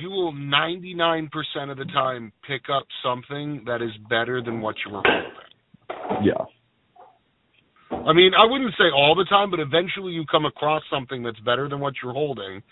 [0.00, 1.28] you will 99%
[1.70, 6.44] of the time pick up something that is better than what you were holding Yeah.
[7.90, 11.38] I mean, I wouldn't say all the time, but eventually you come across something that's
[11.40, 12.62] better than what you're holding.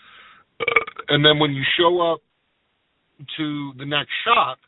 [1.09, 2.19] And then when you show up
[3.37, 4.59] to the next shop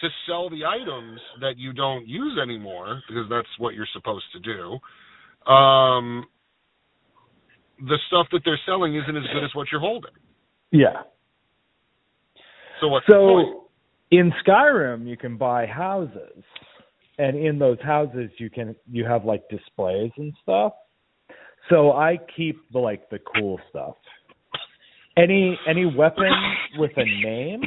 [0.00, 4.40] to sell the items that you don't use anymore, because that's what you're supposed to
[4.40, 4.78] do,
[5.50, 6.26] um,
[7.80, 10.10] the stuff that they're selling isn't as good as what you're holding.
[10.70, 11.02] Yeah.
[12.80, 13.06] So what's?
[13.06, 13.68] So
[14.10, 16.42] in Skyrim, you can buy houses,
[17.18, 20.72] and in those houses, you can you have like displays and stuff.
[21.70, 23.96] So I keep the like the cool stuff.
[25.16, 26.30] Any any weapon
[26.78, 27.62] with a name?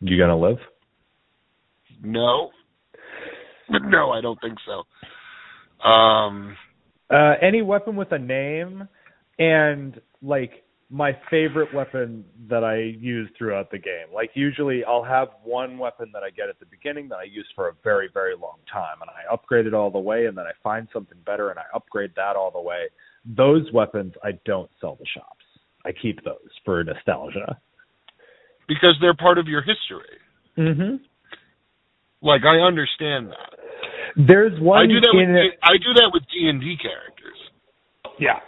[0.00, 0.58] you gonna live?
[2.02, 2.50] no.
[3.70, 5.88] No, I don't think so.
[5.88, 6.56] Um,
[7.08, 8.86] Uh, any weapon with a name
[9.38, 10.61] and like
[10.92, 14.12] my favorite weapon that I use throughout the game.
[14.14, 17.48] Like usually I'll have one weapon that I get at the beginning that I use
[17.56, 20.44] for a very very long time and I upgrade it all the way and then
[20.44, 22.88] I find something better and I upgrade that all the way.
[23.24, 25.46] Those weapons I don't sell the shops.
[25.86, 27.58] I keep those for nostalgia.
[28.68, 30.18] Because they're part of your history.
[30.58, 31.00] Mhm.
[32.20, 33.58] Like I understand that.
[34.14, 37.38] There's one I do that with in I do that with D and D characters.
[38.18, 38.40] Yeah.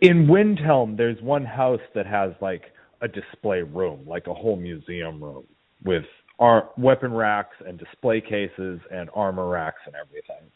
[0.00, 2.62] In Windhelm, there's one house that has like
[3.02, 5.44] a display room, like a whole museum room
[5.84, 6.04] with
[6.38, 10.50] ar- weapon racks and display cases and armor racks and everything.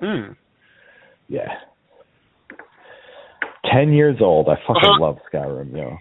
[0.00, 0.32] Hmm.
[1.28, 1.48] Yeah.
[3.72, 4.48] Ten years old.
[4.48, 5.00] I fucking Uh-huh.
[5.00, 5.96] love Skyrim, yo.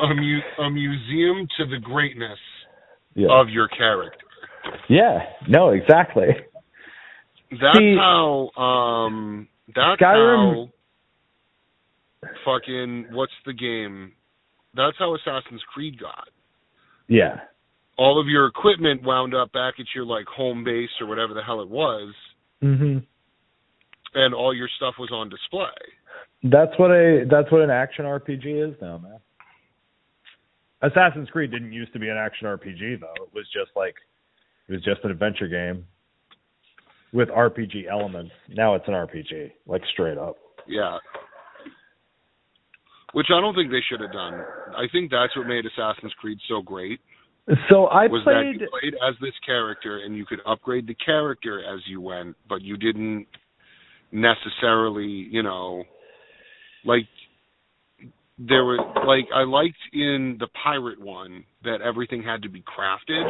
[0.00, 2.38] A mu- a museum to the greatness
[3.14, 3.28] Yeah.
[3.30, 4.18] of your character.
[4.88, 5.26] yeah.
[5.48, 6.26] No, exactly.
[7.60, 10.68] That's See- how um that's Skyrim- how
[12.44, 14.12] fucking what's the game?
[14.74, 16.28] That's how Assassin's Creed got.
[17.08, 17.40] Yeah.
[17.98, 21.42] All of your equipment wound up back at your like home base or whatever the
[21.42, 22.14] hell it was,
[22.62, 23.06] Mhm.
[24.14, 25.70] and all your stuff was on display.
[26.42, 29.18] That's what a that's what an action RPG is now, man.
[30.82, 33.14] Assassin's Creed didn't used to be an action RPG though.
[33.24, 33.96] It was just like
[34.68, 35.86] it was just an adventure game
[37.12, 38.32] with RPG elements.
[38.48, 40.36] Now it's an RPG, like straight up.
[40.66, 40.98] Yeah.
[43.12, 44.34] Which I don't think they should have done.
[44.76, 47.00] I think that's what made Assassin's Creed so great
[47.70, 50.94] So I was played that you played as this character and you could upgrade the
[50.94, 53.26] character as you went, but you didn't
[54.10, 55.84] necessarily, you know,
[56.84, 57.06] like
[58.38, 63.22] there were like I liked in the pirate one that everything had to be crafted.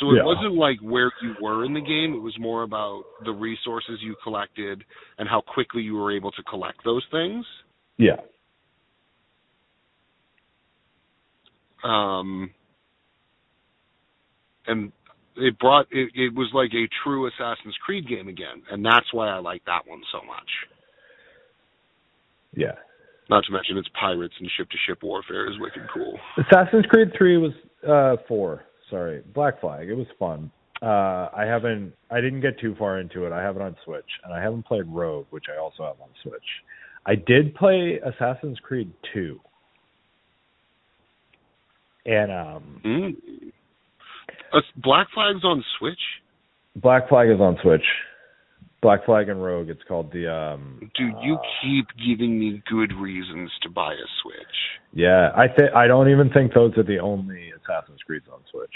[0.00, 0.24] So it Yeah.
[0.24, 4.16] wasn't like where you were in the game, it was more about the resources you
[4.22, 4.82] collected
[5.18, 7.44] and how quickly you were able to collect those things.
[7.98, 8.16] yeah.
[11.84, 12.50] Um
[14.66, 14.92] and
[15.36, 19.28] it brought it, it was like a true Assassin's Creed game again, and that's why
[19.28, 20.48] I like that one so much.
[22.54, 22.74] Yeah.
[23.30, 26.18] Not to mention it's pirates and ship to ship warfare is wicked cool.
[26.36, 27.52] Assassin's Creed 3 was
[27.88, 28.62] uh 4.
[28.90, 29.22] Sorry.
[29.34, 29.88] Black Flag.
[29.88, 30.50] It was fun.
[30.82, 33.32] Uh I haven't I didn't get too far into it.
[33.32, 36.10] I have it on Switch and I haven't played Rogue, which I also have on
[36.22, 36.42] Switch.
[37.06, 39.40] I did play Assassin's Creed 2.
[42.06, 43.16] And um Mm.
[44.52, 46.00] Uh, Black Flag's on Switch,
[46.76, 47.84] Black Flag is on Switch.
[48.82, 49.68] Black Flag and Rogue.
[49.68, 51.14] It's called the um dude.
[51.22, 54.56] You uh, keep giving me good reasons to buy a Switch.
[54.92, 58.72] Yeah, I think I don't even think those are the only Assassin's Creeds on Switch.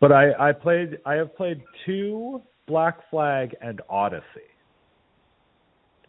[0.00, 4.24] But I I played I have played two Black Flag and Odyssey.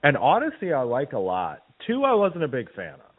[0.01, 1.63] And Odyssey I like a lot.
[1.85, 3.10] Two I wasn't a big fan of.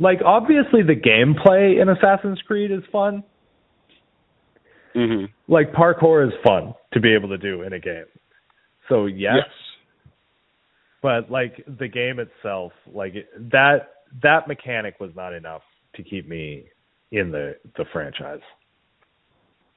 [0.00, 3.22] Like obviously the gameplay in Assassin's Creed is fun.
[4.94, 8.06] hmm Like parkour is fun to be able to do in a game.
[8.88, 10.12] So yes, Yes.
[11.02, 13.14] but like the game itself, like
[13.52, 13.90] that
[14.22, 15.62] that mechanic was not enough
[15.94, 16.64] to keep me
[17.12, 18.40] in the the franchise.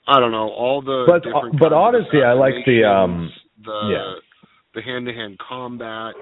[0.08, 3.32] I don't know all the But- different but Odyssey, I like the, um,
[3.64, 4.14] the yeah.
[4.74, 6.14] the hand to hand combat.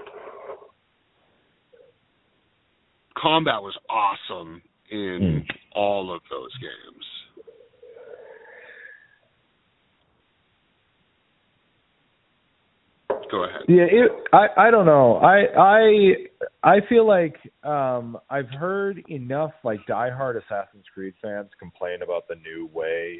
[3.21, 5.57] Combat was awesome in Mm.
[5.73, 7.05] all of those games.
[13.29, 13.61] Go ahead.
[13.67, 15.15] Yeah, it, I I don't know.
[15.17, 16.13] I I
[16.63, 22.35] I feel like um I've heard enough like diehard Assassin's Creed fans complain about the
[22.35, 23.19] new way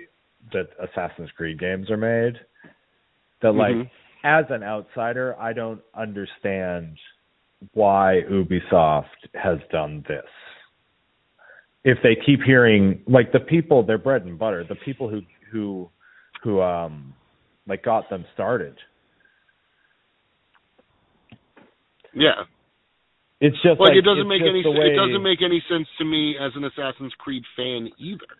[0.53, 2.39] that Assassin's Creed games are made
[3.41, 3.89] that like Mhm.
[4.23, 6.97] as an outsider I don't understand
[7.73, 10.25] why Ubisoft has done this.
[11.83, 15.89] If they keep hearing like the people their bread and butter, the people who who
[16.43, 17.13] who um
[17.67, 18.75] like got them started
[22.13, 22.43] Yeah.
[23.39, 26.05] It's just Like, like, it doesn't make any way, it doesn't make any sense to
[26.05, 28.37] me as an Assassin's Creed fan either.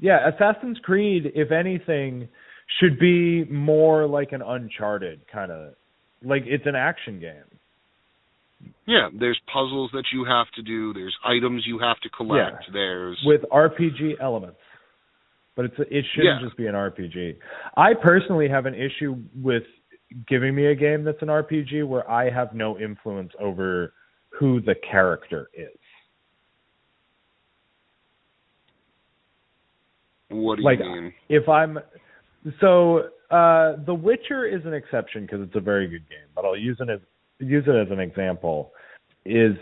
[0.00, 2.28] Yeah, Assassin's Creed, if anything,
[2.78, 5.74] should be more like an Uncharted kind of
[6.22, 7.53] like it's an action game.
[8.86, 12.72] Yeah, there's puzzles that you have to do, there's items you have to collect, Yeah.
[12.72, 14.58] there's with RPG elements.
[15.56, 16.46] But it's it shouldn't Yeah.
[16.46, 17.36] just be an RPG.
[17.76, 19.62] I personally have an issue with
[20.26, 23.92] giving me a game that's an RPG where I have no influence over
[24.30, 25.68] who the character is.
[30.30, 31.14] what do like, you mean?
[31.28, 31.78] if I'm
[32.60, 36.56] so uh, The Witcher is an exception because it's a very good game, but I'll
[36.56, 37.00] use it as
[37.38, 38.72] use it as an example.
[39.26, 39.56] Is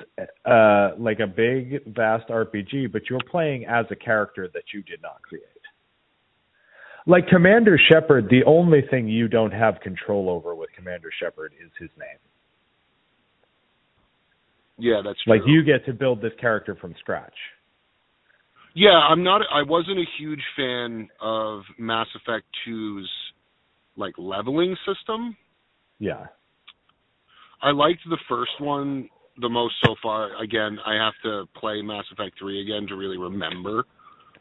[0.44, 5.00] uh, like a big, vast RPG, but you're playing as a character that you did
[5.00, 5.44] not create.
[7.06, 11.70] Like Commander Shepard, the only thing you don't have control over with Commander Shepard is
[11.78, 12.18] his name.
[14.78, 15.32] Yeah, that's true.
[15.32, 17.34] Like you get to build this character from scratch.
[18.74, 19.42] Yeah, I'm not.
[19.52, 23.08] I wasn't a huge fan of Mass Effect 2's
[23.96, 25.36] like leveling system.
[25.98, 26.26] Yeah.
[27.62, 29.08] I liked the first one
[29.40, 30.40] the most so far.
[30.42, 33.84] Again, I have to play Mass Effect 3 again to really remember.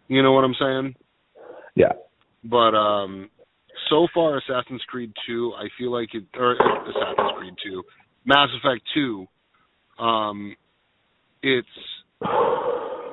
[0.08, 0.96] You know what I'm saying?
[1.76, 1.94] Yeah.
[2.44, 3.30] But um
[3.90, 7.84] so far Assassin's Creed 2, I feel like it or Assassin's Creed 2,
[8.26, 9.28] Mass Effect 2
[10.00, 10.56] um
[11.44, 11.68] it's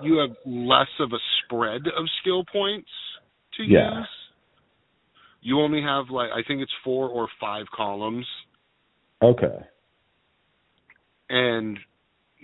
[0.03, 2.89] you have less of a spread of skill points
[3.57, 3.99] to Yeah.
[3.99, 4.09] use.
[5.43, 8.27] You only have like I think it's 4 or 5 columns
[9.23, 9.59] Okay.
[11.29, 11.79] And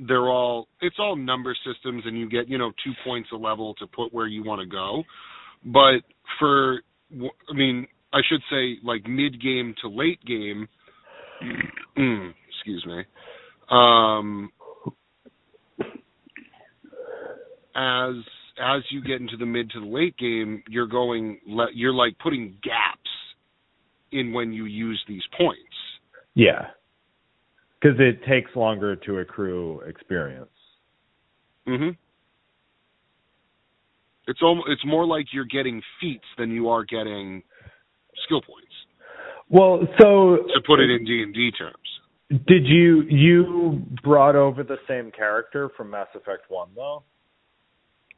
[0.07, 3.75] they're all it's all number systems and you get you know two points a level
[3.75, 5.03] to put where you want to go
[5.65, 6.03] but
[6.39, 6.81] for
[7.51, 10.67] i mean i should say like mid game to late game
[12.49, 13.05] excuse me
[13.71, 14.51] um
[17.77, 18.15] as
[18.61, 21.39] as you get into the mid to the late game you're going
[21.73, 23.11] you're like putting gaps
[24.11, 25.61] in when you use these points
[26.35, 26.67] Yeah.
[27.85, 30.49] Because it takes longer to accrue experience.
[31.67, 31.95] Mhm.
[34.27, 37.43] It's almost it's more like you're getting feats than you are getting
[38.25, 38.73] skill points.
[39.51, 42.01] Well, so To put it in D and D terms.
[42.47, 47.03] did you you brought over the same character from Mass Effect One though?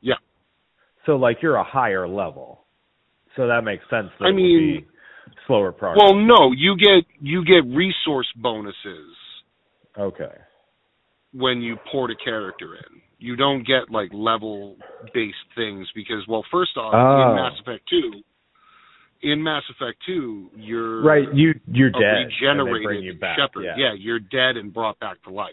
[0.01, 0.14] Yeah.
[1.07, 2.64] So like you're a higher level,
[3.35, 4.12] so that makes sense.
[4.21, 4.87] That I mean-
[5.49, 6.01] slower progress.
[6.05, 9.17] Well, no, you get you get resource bonuses
[9.99, 10.32] okay.
[11.32, 13.01] when you port a character in.
[13.18, 14.76] You don't get like level
[15.14, 17.30] based things because well, first off, Oh.
[17.30, 18.12] in Mass Effect 2,
[19.22, 22.26] in Mass Effect 2, you're Right, you you're dead.
[22.26, 23.38] regenerated bring you back.
[23.38, 23.64] Shepard.
[23.76, 23.94] Yeah.
[23.99, 25.53] you're dead and brought back to life.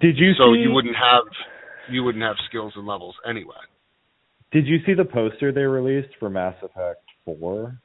[0.00, 0.60] Did you so see?
[0.60, 1.24] you wouldn't have
[1.90, 3.54] you wouldn't have skills and levels anyway.
[4.52, 7.78] Did you see the poster they released for Mass Effect Four?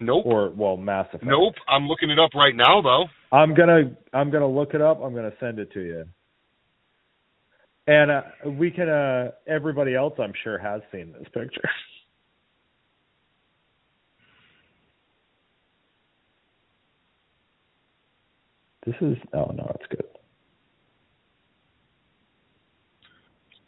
[0.00, 0.26] Nope.
[0.26, 1.24] Or well, Mass Effect.
[1.24, 1.54] Nope.
[1.68, 3.04] I'm looking it up right now though.
[3.32, 5.00] I'm gonna I'm gonna look it up.
[5.02, 6.04] I'm gonna send it to you.
[7.86, 8.22] And uh,
[8.58, 8.88] we can.
[8.88, 11.68] uh Everybody else, I'm sure, has seen this picture.
[18.86, 19.16] This is.
[19.34, 20.15] Oh no, it's good.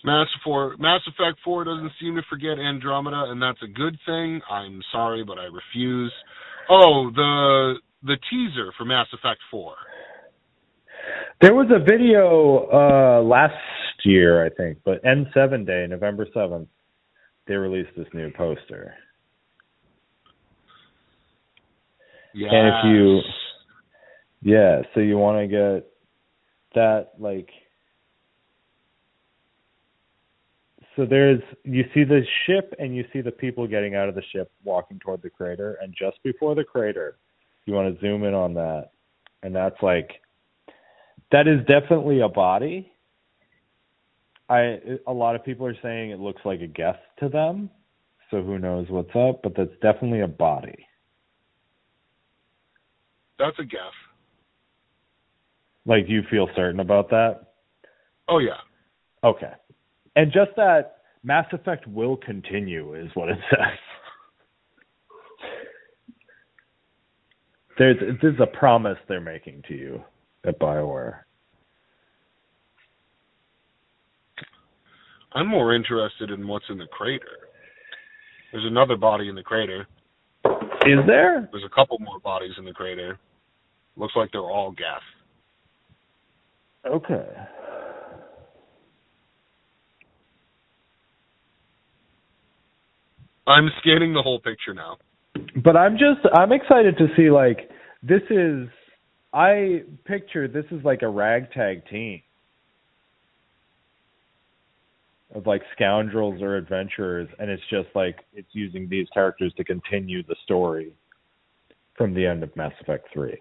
[0.04, 4.40] Mass Four Mass Effect Four doesn't seem to forget Andromeda, and that's a good thing.
[4.50, 6.12] I'm sorry, but I refuse.
[6.70, 7.74] Oh, the
[8.04, 9.74] the teaser for Mass Effect Four.
[11.40, 13.54] There was a video uh last
[14.04, 16.68] year, I think, but N7 Day, November seventh,
[17.46, 18.94] they released this new poster.
[22.34, 22.50] Yes.
[22.52, 23.20] And if you
[24.42, 25.90] Yeah, so you want to get
[26.74, 27.48] that like
[30.98, 34.22] so there's you see the ship and you see the people getting out of the
[34.32, 37.16] ship walking toward the crater and just before the crater
[37.66, 38.90] you want to zoom in on that
[39.44, 40.10] and that's like
[41.30, 42.90] that is definitely a body
[44.50, 47.70] i a lot of people are saying it looks like a geth to them
[48.32, 50.84] so who knows what's up but that's definitely a body
[53.38, 53.78] that's a geth.
[55.86, 57.44] like you feel certain about that
[58.28, 58.60] Oh yeah.
[59.24, 59.52] Okay.
[60.18, 63.78] And just that Mass Effect will continue is what it says.
[67.78, 70.02] There's this is a promise they're making to you
[70.44, 71.18] at BioWare.
[75.34, 77.24] I'm more interested in what's in the crater.
[78.50, 79.86] There's another body in the crater.
[80.44, 81.48] Is there?
[81.52, 83.20] There's a couple more bodies in the crater.
[83.96, 84.98] Looks like they're all geth.
[86.92, 87.28] Okay.
[93.48, 94.98] I'm scanning the whole picture now.
[95.64, 97.70] But I'm just I'm excited to see like
[98.02, 98.68] this is
[99.32, 102.22] I picture this is like a ragtag team
[105.34, 110.22] of like scoundrels or adventurers and it's just like it's using these characters to continue
[110.24, 110.92] the story
[111.96, 113.36] from the end of Mass Effect 3.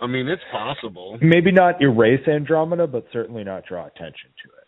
[0.00, 1.18] I mean, it's possible.
[1.22, 4.63] Maybe not erase Andromeda, but certainly not draw attention to it.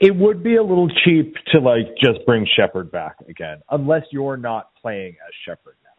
[0.00, 4.36] It would be a little cheap to like just bring Shepard back again, unless you're
[4.36, 5.90] not playing as Shepard now.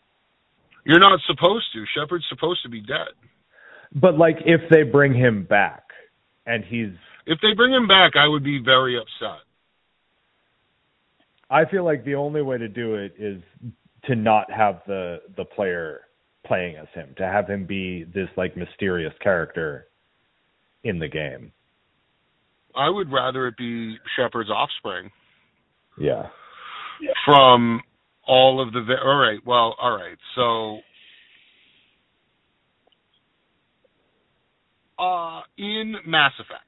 [0.85, 1.83] You're not supposed to.
[1.97, 3.13] Shepard's supposed to be dead.
[3.93, 5.83] But like if they bring him back
[6.45, 6.93] and he's
[7.25, 9.41] If they bring him back, I would be very upset.
[11.49, 13.41] I feel like the only way to do it is
[14.05, 16.01] to not have the the player
[16.45, 19.87] playing as him, to have him be this like mysterious character
[20.83, 21.51] in the game.
[22.79, 25.11] I would rather it be Shepard's offspring
[25.97, 26.29] Yeah.
[27.25, 27.81] from
[28.25, 28.97] all of the.
[29.03, 29.39] All right.
[29.45, 30.17] Well, all right.
[30.35, 30.79] So,
[34.97, 36.63] uh, in Mass Effect,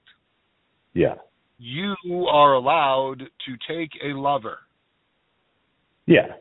[0.93, 1.15] Yeah.
[1.57, 1.95] you
[2.27, 4.59] are allowed to take a lover,
[6.07, 6.35] Yeah.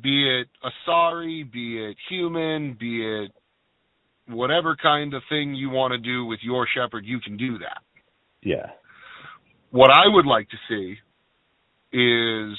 [0.00, 3.32] be it Asari, be it human, be it
[4.26, 7.82] whatever kind of thing you want to do with your Shepard, you can do that.
[8.44, 8.66] Yeah.
[9.70, 10.96] what I would like to see
[11.92, 12.56] is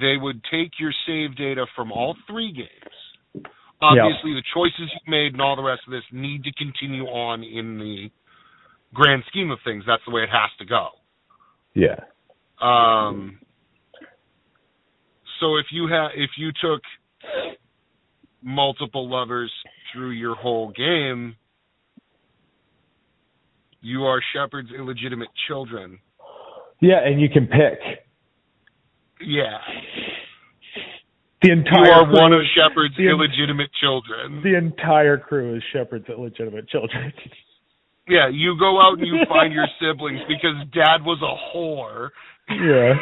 [0.00, 3.46] they would take your save data from all three games.
[3.82, 7.42] Obviously, the choices you made and all the rest of this need to continue on
[7.42, 8.10] in the
[8.92, 9.84] grand scheme of things.
[9.86, 10.88] That's the way it has to go.
[11.74, 12.00] Yeah.
[12.60, 13.38] Um,
[15.40, 16.82] so if you ha- if you took
[18.42, 19.52] multiple lovers
[19.92, 21.36] through your whole game,
[23.82, 25.98] you are Shepard's illegitimate children.
[26.80, 27.78] Yeah, and you can pick.
[29.20, 29.58] Yeah.
[31.42, 34.42] The entire You are crew one of Shepard's the- illegitimate children.
[34.42, 37.12] the entire crew is Shepard's illegitimate children.
[38.08, 42.08] Yeah, you go out and you find your siblings because dad was a whore.
[42.50, 42.94] yeah.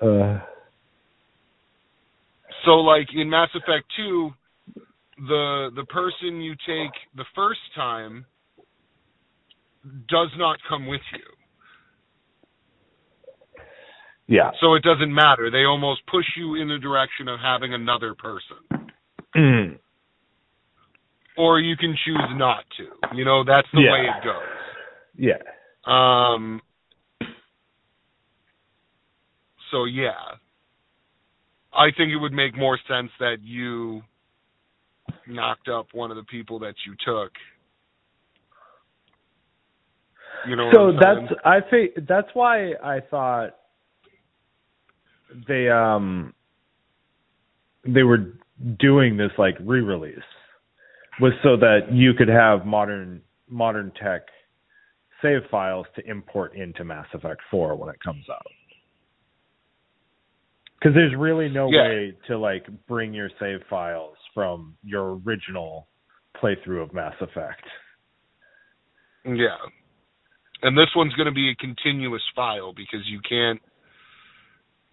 [0.00, 0.38] Uh
[2.64, 4.30] So like in Mass Effect 2,
[5.18, 8.26] the the person you take the first time
[10.08, 11.22] does not come with you.
[14.28, 14.50] yeah.
[14.60, 15.50] So it doesn't matter.
[15.50, 18.56] They almost push you in the direction of having another person.
[19.36, 19.78] Mm.
[21.38, 23.16] Or you can choose not to.
[23.16, 23.92] You know, that's the Yeah.
[23.92, 24.42] way it goes.
[25.16, 25.42] Yeah.
[25.84, 26.60] Um.
[29.70, 30.36] So yeah,
[31.72, 34.02] I think it would make more sense that you
[35.26, 37.32] knocked up one of the people that you took.
[40.48, 40.70] You know.
[40.72, 41.28] so what I'm saying?
[41.28, 43.50] that's I think that's why I thought
[45.48, 46.32] they um
[47.84, 48.34] they were
[48.78, 50.18] doing this like re-release
[51.20, 54.22] was so that you could have modern modern tech
[55.22, 58.46] save files to import into Mass Effect 4 when it comes out.
[60.82, 61.82] Cuz there's really no Yeah.
[61.82, 65.88] way to like bring your save files from your original
[66.36, 67.64] playthrough of Mass Effect.
[69.24, 69.56] Yeah.
[70.60, 73.60] And this one's going to be a continuous file because you can't.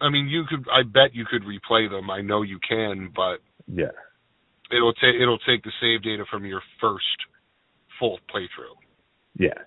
[0.00, 0.64] I mean, you could.
[0.72, 2.10] I bet you could replay them.
[2.10, 3.36] I know you can, but
[3.68, 3.92] Yeah.
[4.72, 7.04] it'll take it'll take the save data from your first
[7.98, 8.76] full playthrough.
[9.38, 9.60] Yeah.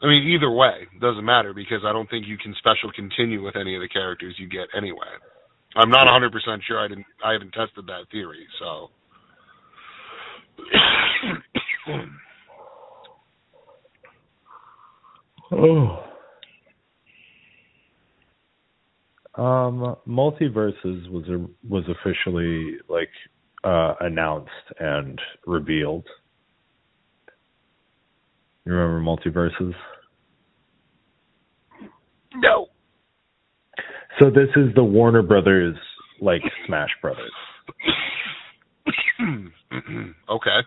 [0.00, 3.56] I mean, either way, doesn't matter because I don't think you can special continue with
[3.56, 5.10] any of the characters you get anyway.
[5.76, 6.30] I'm not 100%
[6.66, 6.78] sure.
[6.78, 7.06] I didn't.
[7.24, 8.90] I haven't tested that theory, so.
[15.54, 16.04] Oh.
[19.34, 23.08] Um, MultiVersus was a, was officially like
[23.64, 26.06] uh, announced and revealed.
[28.64, 29.74] You remember MultiVersus?
[32.36, 32.68] no.
[34.18, 35.76] So this is the Warner Brothers
[36.20, 37.32] like Smash Brothers.
[40.28, 40.58] okay.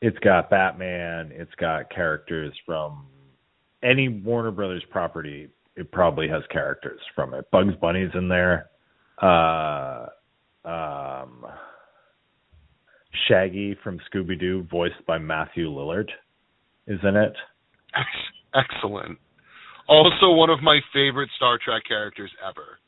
[0.00, 1.30] It's got Batman.
[1.32, 3.06] It's got characters from
[3.82, 5.48] any Warner Brothers property.
[5.76, 7.50] It probably has characters from it.
[7.50, 8.70] Bugs Bunny's in there.
[9.20, 10.06] Uh,
[10.64, 11.46] um,
[13.28, 16.08] Shaggy from Scooby Doo, voiced by Matthew Lillard,
[16.86, 17.34] is in it.
[18.54, 19.18] Excellent.
[19.92, 22.78] Also, one of my favorite Star Trek characters ever.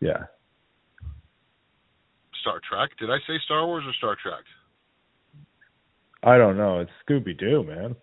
[0.00, 0.24] Yeah.
[2.40, 2.90] Star Trek?
[2.98, 4.44] Did I say Star Wars or Star Trek?
[6.22, 6.80] I don't know.
[6.80, 7.94] It's Scooby Doo, man.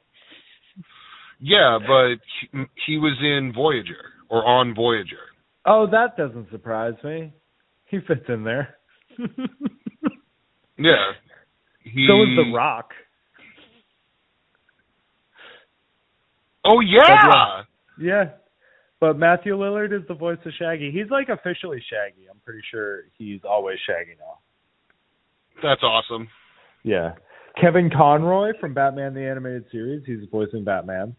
[1.39, 2.19] Yeah, but
[2.51, 5.17] he, he was in Voyager or on Voyager.
[5.65, 7.33] Oh, that doesn't surprise me.
[7.85, 8.75] He fits in there.
[10.77, 11.11] Yeah.
[11.83, 12.89] He, So is The Rock.
[16.65, 17.63] Oh yeah.
[17.99, 18.31] Yeah.
[18.99, 20.91] But Matthew Lillard is the voice of Shaggy.
[20.91, 22.27] He's like officially Shaggy.
[22.29, 24.39] I'm pretty sure he's always Shaggy now.
[25.61, 26.27] That's awesome.
[26.83, 27.13] Yeah.
[27.59, 30.03] Kevin Conroy from Batman the Animated Series.
[30.05, 31.15] He's voicing Batman.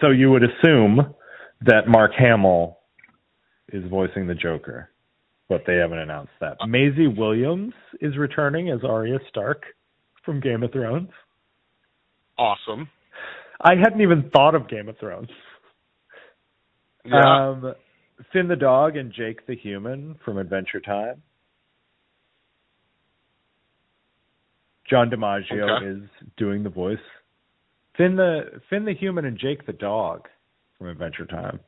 [0.00, 1.14] So you would assume
[1.62, 2.78] that Mark Hamill
[3.72, 4.90] is voicing the Joker,
[5.48, 6.56] but they haven't announced that.
[6.66, 9.62] Maisie Williams is returning as Arya Stark
[10.24, 11.10] from Game of Thrones.
[12.38, 12.88] Awesome.
[13.60, 15.28] I hadn't even thought of Game of Thrones.
[17.04, 17.48] Yeah.
[17.50, 17.74] Um,
[18.32, 21.22] Finn the dog and Jake the human from Adventure Time.
[24.88, 25.86] John DiMaggio Okay.
[25.86, 26.02] is
[26.36, 26.98] doing the voice.
[27.96, 30.28] Finn the Finn the human and Jake the dog
[30.78, 31.60] from Adventure Time.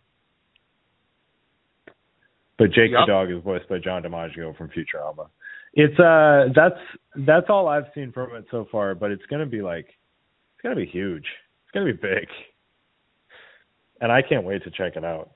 [2.59, 3.01] But Jake Yep.
[3.03, 5.29] the dog is voiced by John DiMaggio from Futurama.
[5.75, 6.81] It's uh that's
[7.27, 10.77] that's all I've seen from it so far, but it's gonna be like it's gonna
[10.77, 11.27] be huge.
[11.69, 12.27] It's gonna be big.
[14.01, 15.33] And I can't wait to check it out.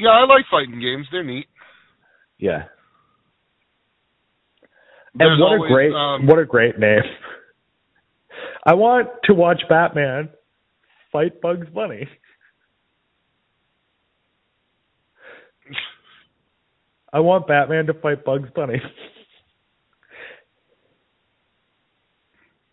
[0.00, 1.06] yeah, I like fighting games.
[1.12, 1.46] They're neat.
[2.38, 2.64] Yeah.
[5.14, 7.02] There's and what always, a great um, what a great name.
[8.66, 10.30] I want to watch Batman
[11.12, 12.08] fight Bugs Bunny.
[17.12, 18.82] I want Batman to fight Bugs Bunny.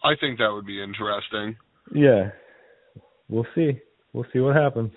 [0.04, 1.56] I think that would be interesting.
[1.94, 2.32] yeah.
[3.30, 3.80] We'll see.
[4.12, 4.92] We'll see what happens.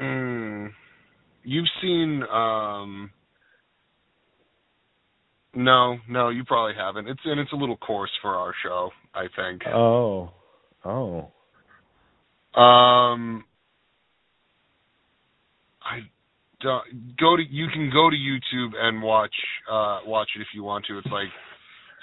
[0.00, 0.70] Mm.
[1.44, 3.10] You've seen um
[5.54, 7.08] No, no, you probably haven't.
[7.08, 9.62] It's and it's a little coarse for our show, I think.
[9.66, 10.30] Oh.
[10.84, 11.30] Oh.
[12.58, 13.44] Um
[15.82, 16.00] I
[16.62, 19.34] go to you can go to YouTube and watch
[19.70, 20.98] uh watch it if you want to.
[20.98, 21.28] It's like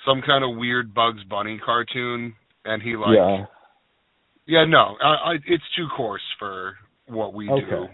[0.05, 2.33] some kind of weird Bugs Bunny cartoon
[2.65, 3.45] and he like yeah.
[4.45, 6.73] Yeah, no, I, I, it's too coarse for
[7.07, 7.87] what we do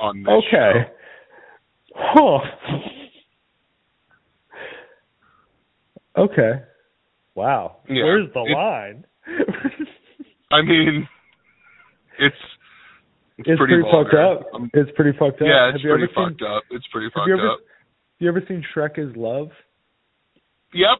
[0.00, 0.48] on this Okay.
[0.54, 0.84] show.
[1.94, 2.38] Huh.
[6.16, 6.62] Okay.
[7.34, 7.76] Wow.
[7.88, 8.04] Yeah.
[8.04, 9.04] Where's the It- line?
[10.50, 11.08] I mean,
[12.18, 12.36] it's
[13.38, 14.46] it's, it's pretty, pretty, fucked up.
[14.54, 15.48] Um, it's pretty fucked up.
[15.48, 16.62] yeah, it's you pretty ever seen, fucked up.
[16.70, 17.58] It's pretty have fucked you ever, up.
[18.18, 19.48] You ever seen Shrek is Love?
[20.72, 20.98] Yep.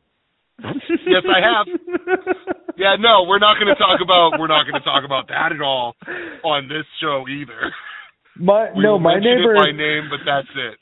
[1.07, 1.66] Yes, I have.
[2.76, 5.51] Yeah, no, we're not going to talk about we're not going to talk about that
[5.53, 5.95] at all
[6.45, 7.72] on this show either.
[8.39, 10.78] My We no, my neighbor by name, but that's it.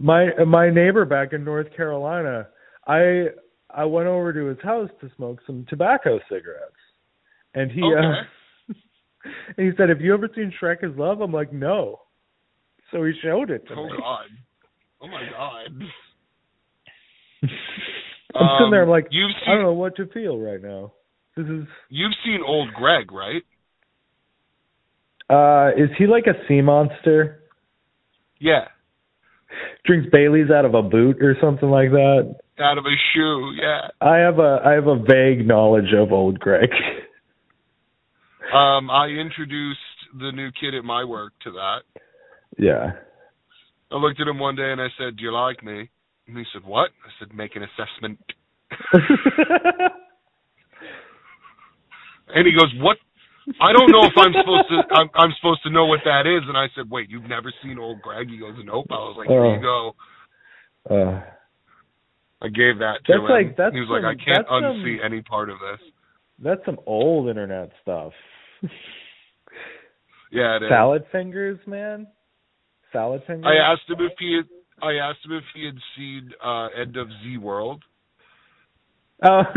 [0.00, 2.48] my my neighbor back in North Carolina.
[2.86, 3.26] I
[3.70, 6.74] I went over to his house to smoke some tobacco cigarettes,
[7.54, 7.98] and he Okay.
[7.98, 8.22] uh,
[9.24, 12.00] and he said, "Have you ever seen Shrek is Love?" I'm like, "No."
[12.92, 13.92] So he showed it to Oh me.
[13.98, 14.26] God.
[15.02, 15.82] Oh my God.
[18.34, 20.92] I'm sitting there, I'm Um, like, you've I don't know what to feel right now.
[21.36, 23.42] This is you've seen old Greg, right?
[25.30, 27.42] uh is he like a sea monster?
[28.40, 28.68] Yeah,
[29.84, 32.34] Drinks Bailey's out of a boot or something like that.
[32.58, 33.52] out of a shoe.
[33.60, 33.88] Yeah.
[34.00, 36.70] I have a I have a vague knowledge of old Greg.
[38.54, 39.78] Um, I introduced
[40.18, 41.80] the new kid at my work to that.
[42.58, 42.92] yeah.
[43.90, 45.88] I looked at him one day and I said, "Do you like me?"
[46.26, 48.18] And he said, "What?" I said, "Make an assessment."
[52.34, 52.98] And he goes, "What?"
[53.60, 54.82] I don't know if I'm supposed to.
[55.00, 56.42] I'm, I'm supposed to know what that is.
[56.46, 59.28] And I said, "Wait, you've never seen old Greg?" He goes, "Nope." I was like,
[59.28, 59.54] "Here Oh.
[59.54, 59.94] you go."
[60.90, 61.22] uh,
[62.42, 63.22] I gave that to him.
[63.24, 65.80] like- he was like, "I can't that's some- unsee any part of this."
[66.40, 68.12] that's some old internet stuff.
[70.30, 70.68] Yeah, it is.
[70.68, 72.06] Salad fingers, man.
[72.92, 73.46] Salad fingers.
[73.46, 74.46] I asked him if he had.
[74.86, 77.82] I asked him if he had seen uh, End of Z World.
[79.24, 79.42] Oh.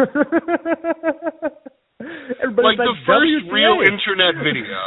[1.99, 3.51] like the first WTA.
[3.51, 4.79] real internet video.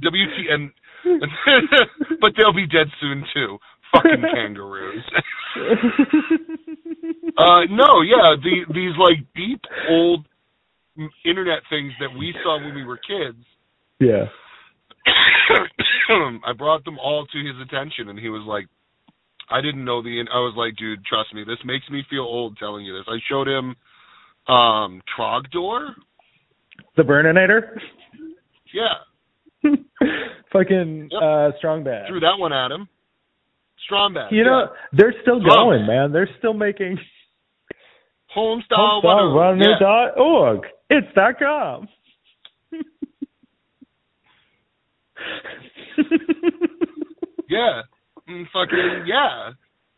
[0.00, 0.72] WTN.
[2.20, 3.58] but they'll be dead soon too.
[3.92, 5.04] Fucking kangaroos.
[7.38, 10.26] uh no, yeah, the these like deep old
[11.24, 13.44] internet things that we saw when we were kids.
[14.00, 14.24] yeah.
[16.44, 18.66] I brought them all to his attention and he was like
[19.50, 22.56] I didn't know the I was like, dude, trust me, this makes me feel old
[22.58, 23.06] telling you this.
[23.08, 23.76] I showed him
[24.48, 25.90] um Trogdor.
[26.96, 27.78] The Burninator.
[28.74, 29.70] Yeah.
[30.52, 31.22] Fucking Yep.
[31.22, 32.08] uh strong bad.
[32.08, 32.88] Threw that one at him.
[33.90, 34.32] Strombat.
[34.32, 36.10] You know, they're still going, man.
[36.12, 36.98] They're still making
[38.36, 40.60] Homestyle homestarrunner.org.
[40.90, 41.88] It's dot com.
[47.48, 47.82] Yeah.
[48.28, 49.50] Mm, fucking yeah.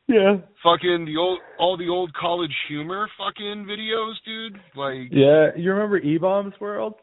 [0.07, 0.37] yeah.
[0.63, 4.61] Fucking the old all the old college humor fucking videos, dude.
[4.77, 5.49] Like Yeah.
[5.57, 6.95] You remember E Bombs World?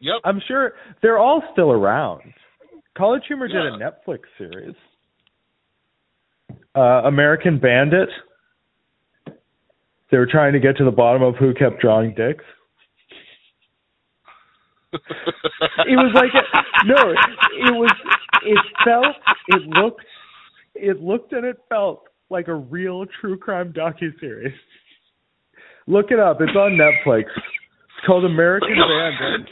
[0.00, 0.16] yep.
[0.24, 0.72] I'm sure
[1.02, 2.32] they're all still around.
[2.96, 4.74] College Humor did a Netflix series.
[6.74, 8.06] Uh, American Vandal.
[10.10, 12.44] They were trying to get to the bottom of who kept drawing dicks.
[14.92, 17.90] It was like a, no, it was
[18.42, 19.16] it felt
[19.48, 20.04] it looked
[20.74, 24.54] it looked and it felt like a real true crime docu series.
[25.86, 26.40] Look it up.
[26.40, 27.24] It's on Netflix.
[27.24, 29.46] It's called American Vandal.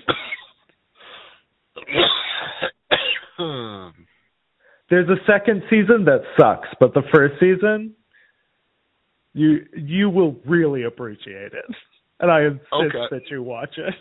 [4.88, 7.94] There's a second season that sucks, but the first season
[9.34, 11.74] you you will really appreciate it.
[12.20, 13.06] And I insist Okay.
[13.10, 13.94] that you watch it.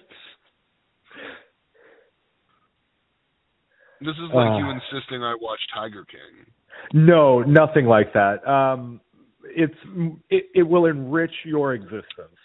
[4.06, 4.80] This is like you Uh.
[4.80, 6.46] insisting I watch Tiger King.
[6.94, 8.48] No, nothing like that.
[8.48, 9.02] Um,
[9.44, 9.76] it's
[10.30, 12.38] it, it will enrich your existence,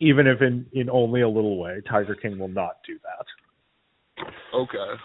[0.00, 1.80] even if in in only a little way.
[1.88, 4.26] Tiger King will not do that.
[4.54, 5.00] Okay.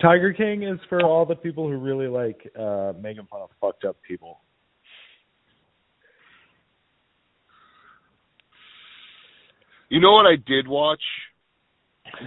[0.00, 3.84] Tiger King is for all the people who really like uh making fun of fucked
[3.84, 4.40] up people.
[9.88, 11.02] You know what I did watch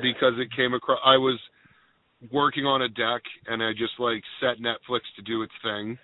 [0.01, 0.99] because it came across.
[1.05, 1.39] I was
[2.32, 5.97] working on a deck and I just like set Netflix to do its thing.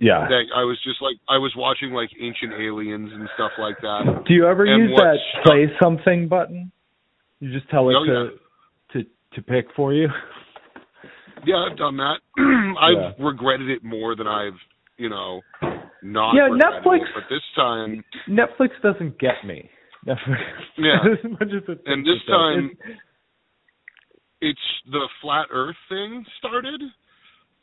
[0.00, 0.26] Yeah.
[0.28, 4.22] That I was just like I was watching like Ancient Aliens and stuff like that.
[4.28, 6.70] Do you ever And use that stuck- play something button?
[7.40, 8.12] You just tell it Oh, to
[8.94, 9.02] yeah.
[9.02, 10.08] to to pick for you.
[11.46, 12.18] Yeah, I've done that.
[12.80, 13.24] I've Yeah.
[13.26, 14.58] regretted it more than I've,
[14.96, 15.40] you know,
[16.02, 16.34] not.
[16.34, 17.14] Yeah, Netflix- It.
[17.14, 19.70] But this time, Netflix doesn't get me.
[20.06, 20.38] Netflix,
[20.78, 20.98] Yeah.
[21.12, 22.98] as much as it And this time- It's-
[24.40, 24.60] it's
[24.90, 26.80] the flat Earth thing started,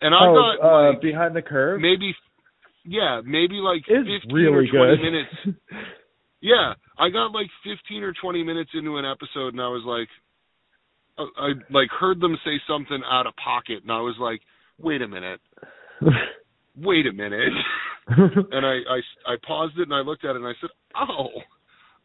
[0.01, 1.79] and I oh, got uh, like behind the curve.
[1.81, 2.13] maybe,
[2.83, 5.03] yeah, maybe like is fifteen really or twenty good.
[5.03, 5.59] minutes.
[6.45, 10.07] Yeah, I got like 15 or 20 minutes into an episode, and I was like,
[11.17, 14.41] I, I like heard them say something out of pocket, and I was like,
[14.77, 15.39] wait a minute,
[16.77, 17.53] wait a minute,
[18.07, 21.29] and I, I I paused it and I looked at it and I said, oh,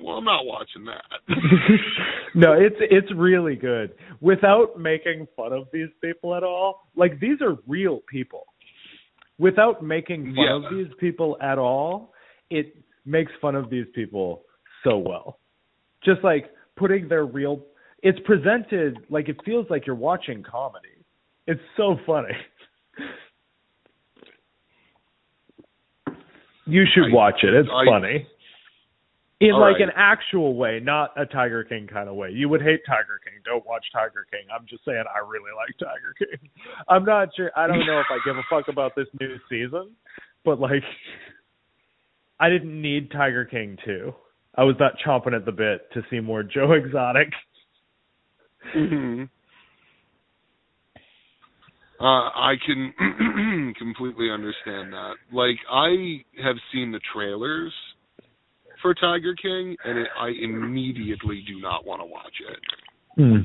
[0.00, 1.04] well, I'm not watching that.
[2.34, 6.88] no, it's it's really good without making fun of these people at all.
[6.96, 8.46] Like these are real people.
[9.38, 10.56] Without making fun Yeah.
[10.56, 12.12] of these people at all,
[12.50, 12.74] it
[13.06, 14.42] makes fun of these people
[14.84, 15.38] so well.
[16.04, 17.62] Just like putting their real
[18.02, 20.88] it's presented like it feels like you're watching comedy.
[21.46, 22.34] It's so funny.
[26.66, 27.52] You should I- watch it.
[27.54, 28.26] It's I- funny.
[29.40, 29.82] In All like right.
[29.82, 32.30] an actual way, not a Tiger King kind of way.
[32.30, 33.40] You would hate Tiger King.
[33.42, 34.42] Don't watch Tiger King.
[34.54, 36.50] I'm just saying I really like Tiger King.
[36.88, 39.96] I'm not sure I don't know if I give a fuck about this new season,
[40.44, 40.82] but like
[42.40, 44.12] I didn't need Tiger King 2.
[44.56, 47.28] I was not chomping at the bit to see more Joe Exotic.
[48.74, 49.24] hmm
[52.00, 55.14] Uh, I can completely understand that.
[55.32, 57.72] Like, I have seen the trailers
[58.82, 62.58] for Tiger King, and it, I immediately do not want to watch it.
[63.16, 63.36] Hmm.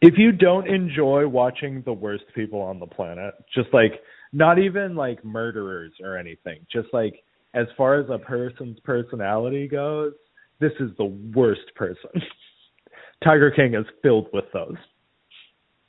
[0.00, 3.92] If you don't enjoy watching the worst people on the planet, just like
[4.32, 7.22] not even like murderers or anything, just like
[7.54, 10.12] as far as a person's personality goes,
[10.58, 12.10] this is the worst person.
[13.24, 14.74] Tiger King is filled with those.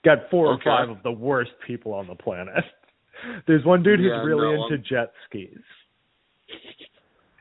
[0.05, 0.70] Got four Okay.
[0.70, 2.64] or five of the worst people on the planet.
[3.47, 5.57] There's one dude who's Yeah, really no, into I'm- jet skis.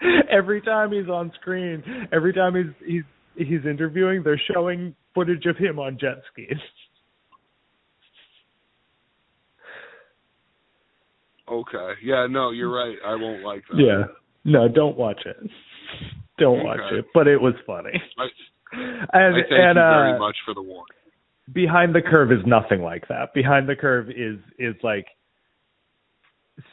[0.30, 1.82] every time he's on screen,
[2.12, 2.88] every time he's
[3.36, 6.58] he's he's interviewing, they're showing footage of him on jet skis.
[11.50, 11.92] Okay.
[12.02, 12.96] Yeah, no, you're right.
[13.04, 13.78] I won't like that.
[13.78, 14.04] Yeah.
[14.44, 15.36] No, don't watch it.
[16.38, 17.04] Don't watch it.
[17.14, 17.90] But it was funny.
[18.18, 18.26] I,
[18.74, 20.96] And I thank and you uh very much for the warning.
[21.52, 23.34] behind the curve is nothing like that.
[23.34, 25.04] Behind the curve is is like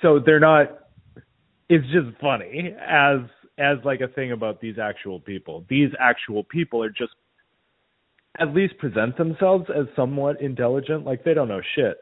[0.02, 0.68] so they're not
[1.70, 3.20] it's just funny as
[3.58, 5.66] as like a thing about these actual people.
[5.70, 7.14] These actual people are just
[8.40, 11.98] at least present themselves as somewhat intelligent, like they don't know shit,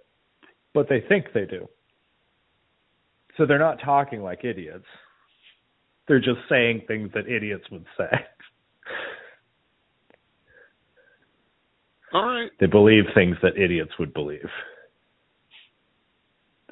[0.73, 1.67] but they think they do.
[3.37, 4.85] So they're not talking like idiots.
[6.07, 8.09] They're just saying things that idiots would say.
[12.13, 12.49] All right.
[12.59, 14.47] They believe things that idiots would believe.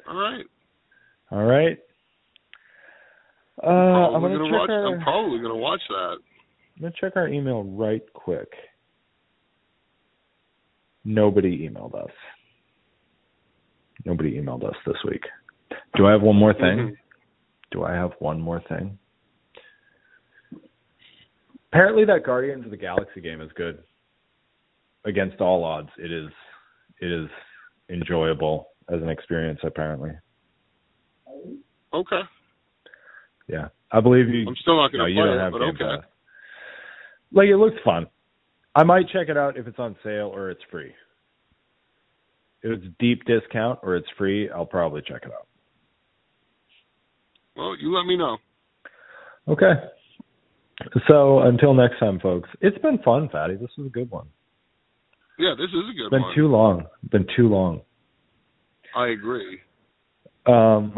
[0.08, 0.46] All right.
[1.30, 1.78] All right.
[3.62, 4.70] Uh, I'm Probably gonna watch.
[4.70, 4.86] our.
[4.94, 6.16] I'm probably gonna watch that.
[6.76, 8.48] I'm gonna check our email right quick.
[11.04, 12.10] Nobody emailed us.
[14.04, 15.22] Nobody emailed us this week.
[15.96, 16.78] Do I have one more thing?
[16.78, 16.96] Mhm.
[17.70, 18.98] Do I have one more thing?
[21.72, 23.82] Apparently, that Guardians of the Galaxy game is good.
[25.04, 26.30] Against all odds, it is.
[27.00, 27.28] It is
[27.88, 29.60] enjoyable as an experience.
[29.62, 30.12] Apparently.
[31.92, 32.22] Okay.
[33.48, 34.46] Yeah, I believe you.
[34.48, 36.02] I'm still not going to you play don't it, have but Game okay.
[36.02, 36.10] Pass.
[37.32, 38.06] Like it looks fun.
[38.74, 40.92] I might check it out if it's on sale or it's free.
[42.62, 45.46] If it's deep discount or it's free, I'll probably check it out.
[47.56, 48.36] Well, you let me know.
[49.48, 49.72] Okay.
[51.08, 53.54] So until next time, folks, it's been fun, Fatty.
[53.54, 54.26] This was a good one.
[55.38, 56.04] Yeah, this is a good one.
[56.04, 56.34] It's been one.
[56.34, 56.84] too long.
[57.10, 57.80] Been too long.
[58.94, 59.60] I agree.
[60.46, 60.92] Um,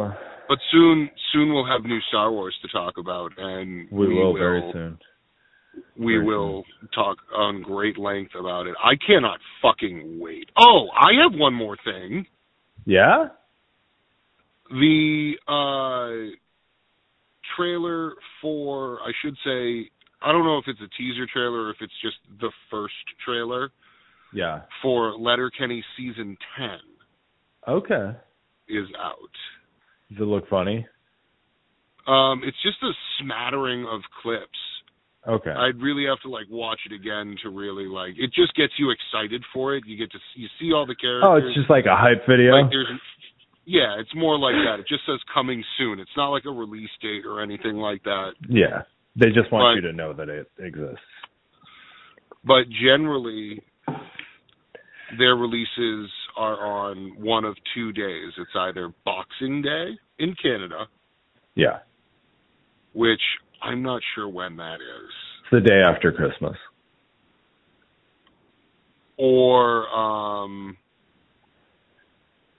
[0.48, 4.62] But soon, soon we'll have new Star Wars to talk about, and we, will very
[4.72, 4.98] soon.
[5.96, 8.74] We very will talk on great length about it.
[8.82, 10.48] I cannot fucking wait.
[10.58, 12.24] Oh, I have one more thing.
[12.86, 13.26] Yeah.
[14.70, 16.34] The uh
[17.56, 19.90] trailer for, I should say,
[20.22, 22.94] I don't know if it's a teaser trailer or if it's just the first
[23.24, 23.70] trailer
[24.32, 24.62] Yeah.
[24.82, 26.68] for Letterkenny season 10
[27.66, 28.16] Okay.
[28.68, 29.16] is out.
[30.10, 30.86] Does it look funny?
[32.06, 34.58] Um, it's just a smattering of clips.
[35.28, 35.50] Okay.
[35.50, 38.14] I'd really have to like watch it again to really like.
[38.16, 39.84] It just gets you excited for it.
[39.86, 41.28] You get to see, you see all the characters.
[41.28, 42.52] oh, it's just like a hype video.
[42.52, 42.88] like there's,
[43.66, 44.80] yeah, it's more like that.
[44.80, 46.00] It just says coming soon.
[46.00, 48.30] It's not like a release date or anything like that.
[48.48, 48.82] yeah.
[49.16, 51.04] They just want But- you to know that it exists.
[52.44, 53.60] But generally,
[55.18, 58.32] their releases are on one of two days.
[58.38, 60.86] It's either Boxing Day in Canada,
[61.56, 61.80] Yeah.
[62.92, 63.20] which
[63.60, 65.10] I'm not sure when that is.
[65.42, 66.56] It's the day after Christmas.
[69.20, 70.76] or um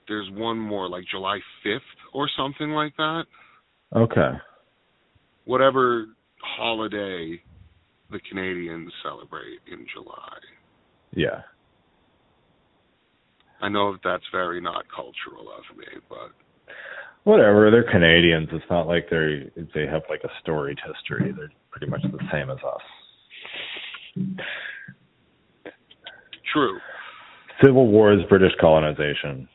[0.08, 1.80] there's one more like July 5th
[2.12, 3.22] or something like that.
[3.96, 4.32] Okay.
[5.44, 6.06] Whatever
[6.42, 7.40] holiday
[8.10, 10.36] the Canadians celebrate in July.
[11.14, 11.42] Yeah.
[13.62, 16.30] I know that that's very not cultural of me, but
[17.24, 17.70] Whatever.
[17.70, 18.48] They're Canadians.
[18.50, 21.32] It's not like they they have like a storied history.
[21.36, 22.80] They're pretty much the same as us.
[26.52, 26.78] true.
[27.62, 29.46] Civil Wars, British colonization,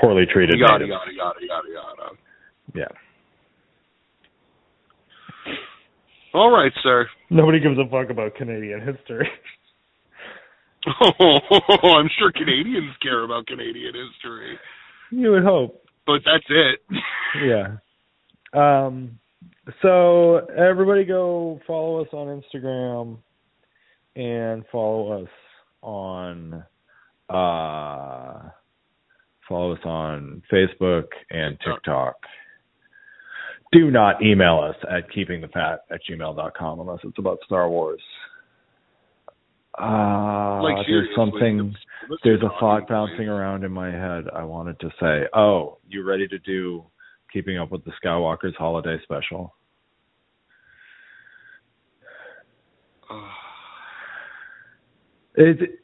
[0.00, 0.90] poorly treated Yada natives.
[0.90, 2.10] yada yada yada yada.
[2.74, 2.88] Yeah.
[6.34, 7.06] All right, sir.
[7.30, 9.28] Nobody gives a fuck about Canadian history.
[10.86, 11.38] Oh,
[11.98, 14.58] I'm sure Canadians care about Canadian history,
[15.10, 15.84] you would hope.
[16.06, 16.80] but that's it.
[17.44, 17.76] Yeah.
[18.52, 19.18] Um.
[19.82, 23.18] So everybody, go follow us on Instagram
[24.14, 25.28] and follow us
[25.82, 26.64] on
[27.28, 28.48] uh
[29.48, 32.14] follow us on Facebook and TikTok.
[33.72, 38.00] Do not email us at keepingthefat at gmail.com unless it's about Star Wars.
[39.80, 41.74] Uh, like there's something
[42.24, 45.28] there's a thought bouncing around in my head I wanted to say.
[45.34, 46.84] Oh, you ready to do
[47.32, 49.54] Keeping Up with the Skywalker's holiday special?
[55.34, 55.80] It,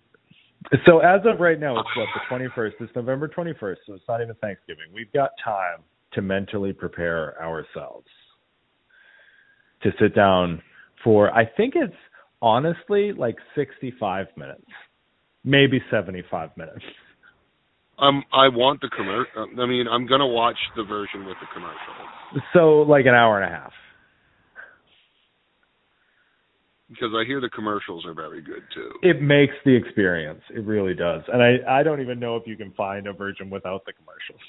[0.87, 2.73] so as of right now, it's what the 21st.
[2.81, 4.87] It's November 21st, so it's not even Thanksgiving.
[4.95, 5.81] We've got time
[6.15, 8.07] to mentally prepare ourselves
[9.83, 10.63] to sit down
[11.05, 11.31] for.
[11.33, 11.95] I think it's
[12.43, 14.67] honestly like 65 minutes,
[15.45, 16.85] maybe 75 minutes.
[17.99, 19.47] Um, I want the commercial.
[19.63, 23.51] I mean, I'm gonna watch the version with the commercial So like an hour and
[23.51, 23.73] a half.
[26.89, 28.91] because I hear the commercials are very good too.
[29.03, 30.43] It makes the experience.
[30.55, 31.23] It really does.
[31.33, 34.41] And I I don't even know if you can find a version without the commercials.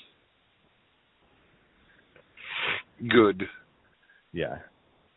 [3.09, 3.47] Good.
[4.33, 4.57] Yeah.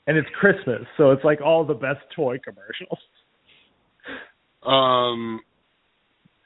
[0.07, 2.98] And it's Christmas, so it's like all the best toy commercials.
[4.64, 5.40] Um,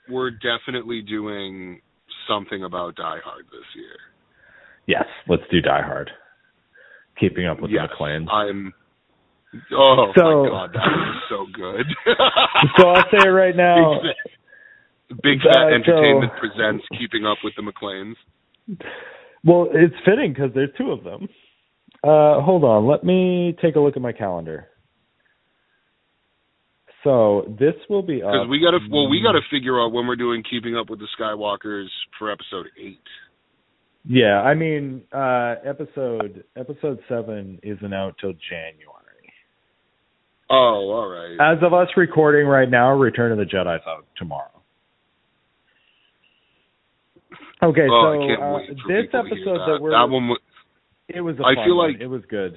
[0.08, 1.80] we're definitely doing
[2.28, 3.96] something about Die Hard this year.
[4.86, 6.10] Yes, let's do Die Hard.
[7.18, 8.26] Keeping up with yes, the McClanes.
[8.32, 8.72] I'm.
[9.76, 11.86] Oh So- my god, that was so good.
[12.78, 14.00] so I'll say it right now.
[15.10, 18.14] Big Fat, Big Fat Uh, so- Entertainment presents Keeping Up with the McClanes.
[19.44, 21.28] Well, it's fitting because there's two of them.
[22.02, 24.68] Uh, hold on, let me take a look at my calendar.
[27.04, 30.42] So this will be Because we gotta, well, we gotta figure out when we're doing
[30.48, 31.86] Keeping Up with the Skywalkers
[32.18, 33.00] for episode eight.
[34.04, 38.96] Yeah, I mean, uh, episode episode seven isn't out till January.
[40.48, 41.52] Oh, all right.
[41.52, 44.50] As of us recording right now, Return of the Jedi's out tomorrow.
[47.62, 49.66] Okay, oh, so uh, this to episode that.
[49.68, 50.28] that we're that one.
[50.28, 50.36] wa-
[51.14, 51.92] it was a I fun feel one.
[51.92, 52.56] like it was good.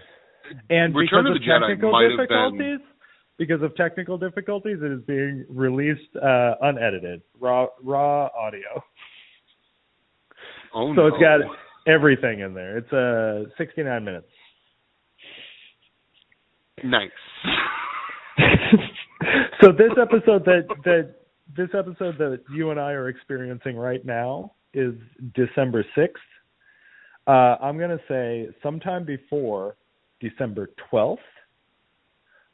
[0.69, 2.79] And Return because of Jedi technical have been- difficulties,
[3.37, 8.83] because of technical difficulties, it is being released uh, unedited, raw raw audio.
[10.75, 11.07] Oh so no.
[11.07, 11.39] it's got
[11.87, 12.77] everything in there.
[12.77, 14.27] It's uh 69 minutes.
[16.83, 17.09] Nice.
[19.61, 21.15] so this episode that that
[21.55, 24.93] this episode that you and I are experiencing right now is
[25.35, 26.09] December 6th.
[27.25, 29.75] Uh, I'm going to say sometime before
[30.19, 31.17] December 12th,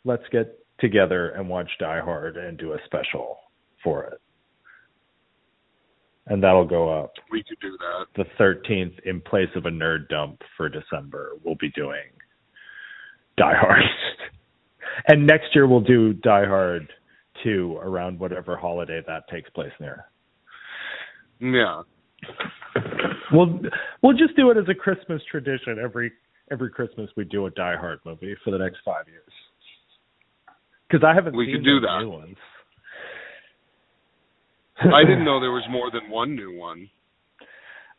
[0.05, 3.37] let's get together and watch Die Hard and do a special
[3.83, 4.21] for it.
[6.27, 7.13] And that'll go up.
[7.31, 8.05] We could do that.
[8.15, 12.05] The 13th, in place of a nerd dump for December, we'll be doing
[13.37, 13.81] Die Hard.
[15.07, 16.87] and next year we'll do Die Hard
[17.43, 20.05] 2 around whatever holiday that takes place near.
[21.39, 21.81] Yeah.
[23.31, 23.59] We'll
[24.01, 26.11] we'll just do it as a Christmas tradition every
[26.51, 29.31] every Christmas we do a Die Hard movie for the next 5 years.
[30.91, 31.99] Cuz I haven't We seen could do that.
[32.01, 32.37] new ones.
[34.81, 36.89] I didn't know there was more than one new one.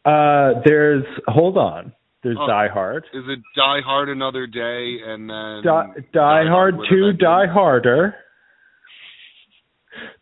[0.05, 1.93] Uh there's hold on.
[2.23, 2.47] There's Oh.
[2.47, 3.05] Die Hard.
[3.15, 7.47] Is it Die Hard Another Day and then Die, Die Hard with a 2 Die
[7.47, 8.15] Harder.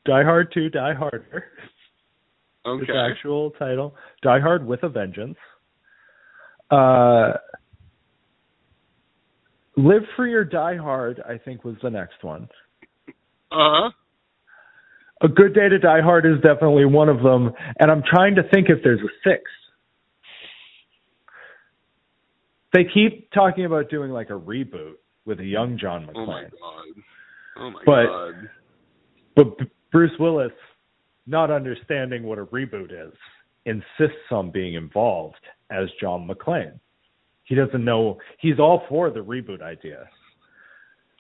[0.07, 1.45] Die Hard 2 Die Harder.
[2.77, 3.95] Its actual title.
[4.23, 5.37] Die Hard with a Vengeance.
[6.71, 7.33] Uh
[9.77, 12.49] Live Free or Die Hard, I think was the next one.
[13.53, 13.91] Uh huh.
[15.23, 18.43] A Good Day to Die Hard is definitely one of them, and I'm trying to
[18.53, 19.45] think if there's a sixth.
[22.73, 24.95] They keep talking about doing like a reboot
[25.25, 26.17] with a young John McClane.
[26.17, 27.03] Oh my god.
[27.57, 28.51] Oh my But- god.
[29.37, 30.53] But Bruce Willis,
[31.29, 33.13] not understanding what a reboot is,
[33.67, 35.37] insists on being involved
[35.71, 36.81] as John McClane.
[37.45, 40.09] He doesn't know he's all for the reboot idea.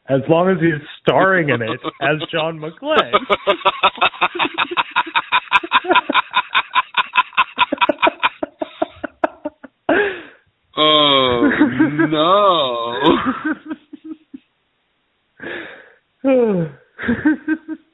[0.08, 3.12] As long as he's starring in it as John McClane.
[10.76, 11.50] oh
[12.08, 12.94] no.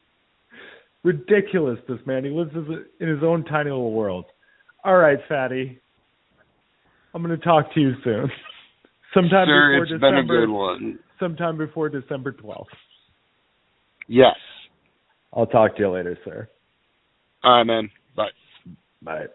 [1.05, 2.25] Ridiculous, this man.
[2.25, 2.51] He lives
[2.99, 4.25] in his own tiny little world.
[4.85, 5.79] All right, fatty.
[7.15, 8.31] I'm going to talk to you soon.
[9.15, 10.23] Sometime Sir, before it's December.
[10.23, 10.99] been a good one.
[11.21, 12.65] Sometime before December 12th.
[14.09, 14.35] Yes.
[15.33, 16.49] I'll talk to you later, sir.
[17.45, 17.91] All right, man.
[18.17, 18.29] Bye.
[19.03, 19.27] Bye.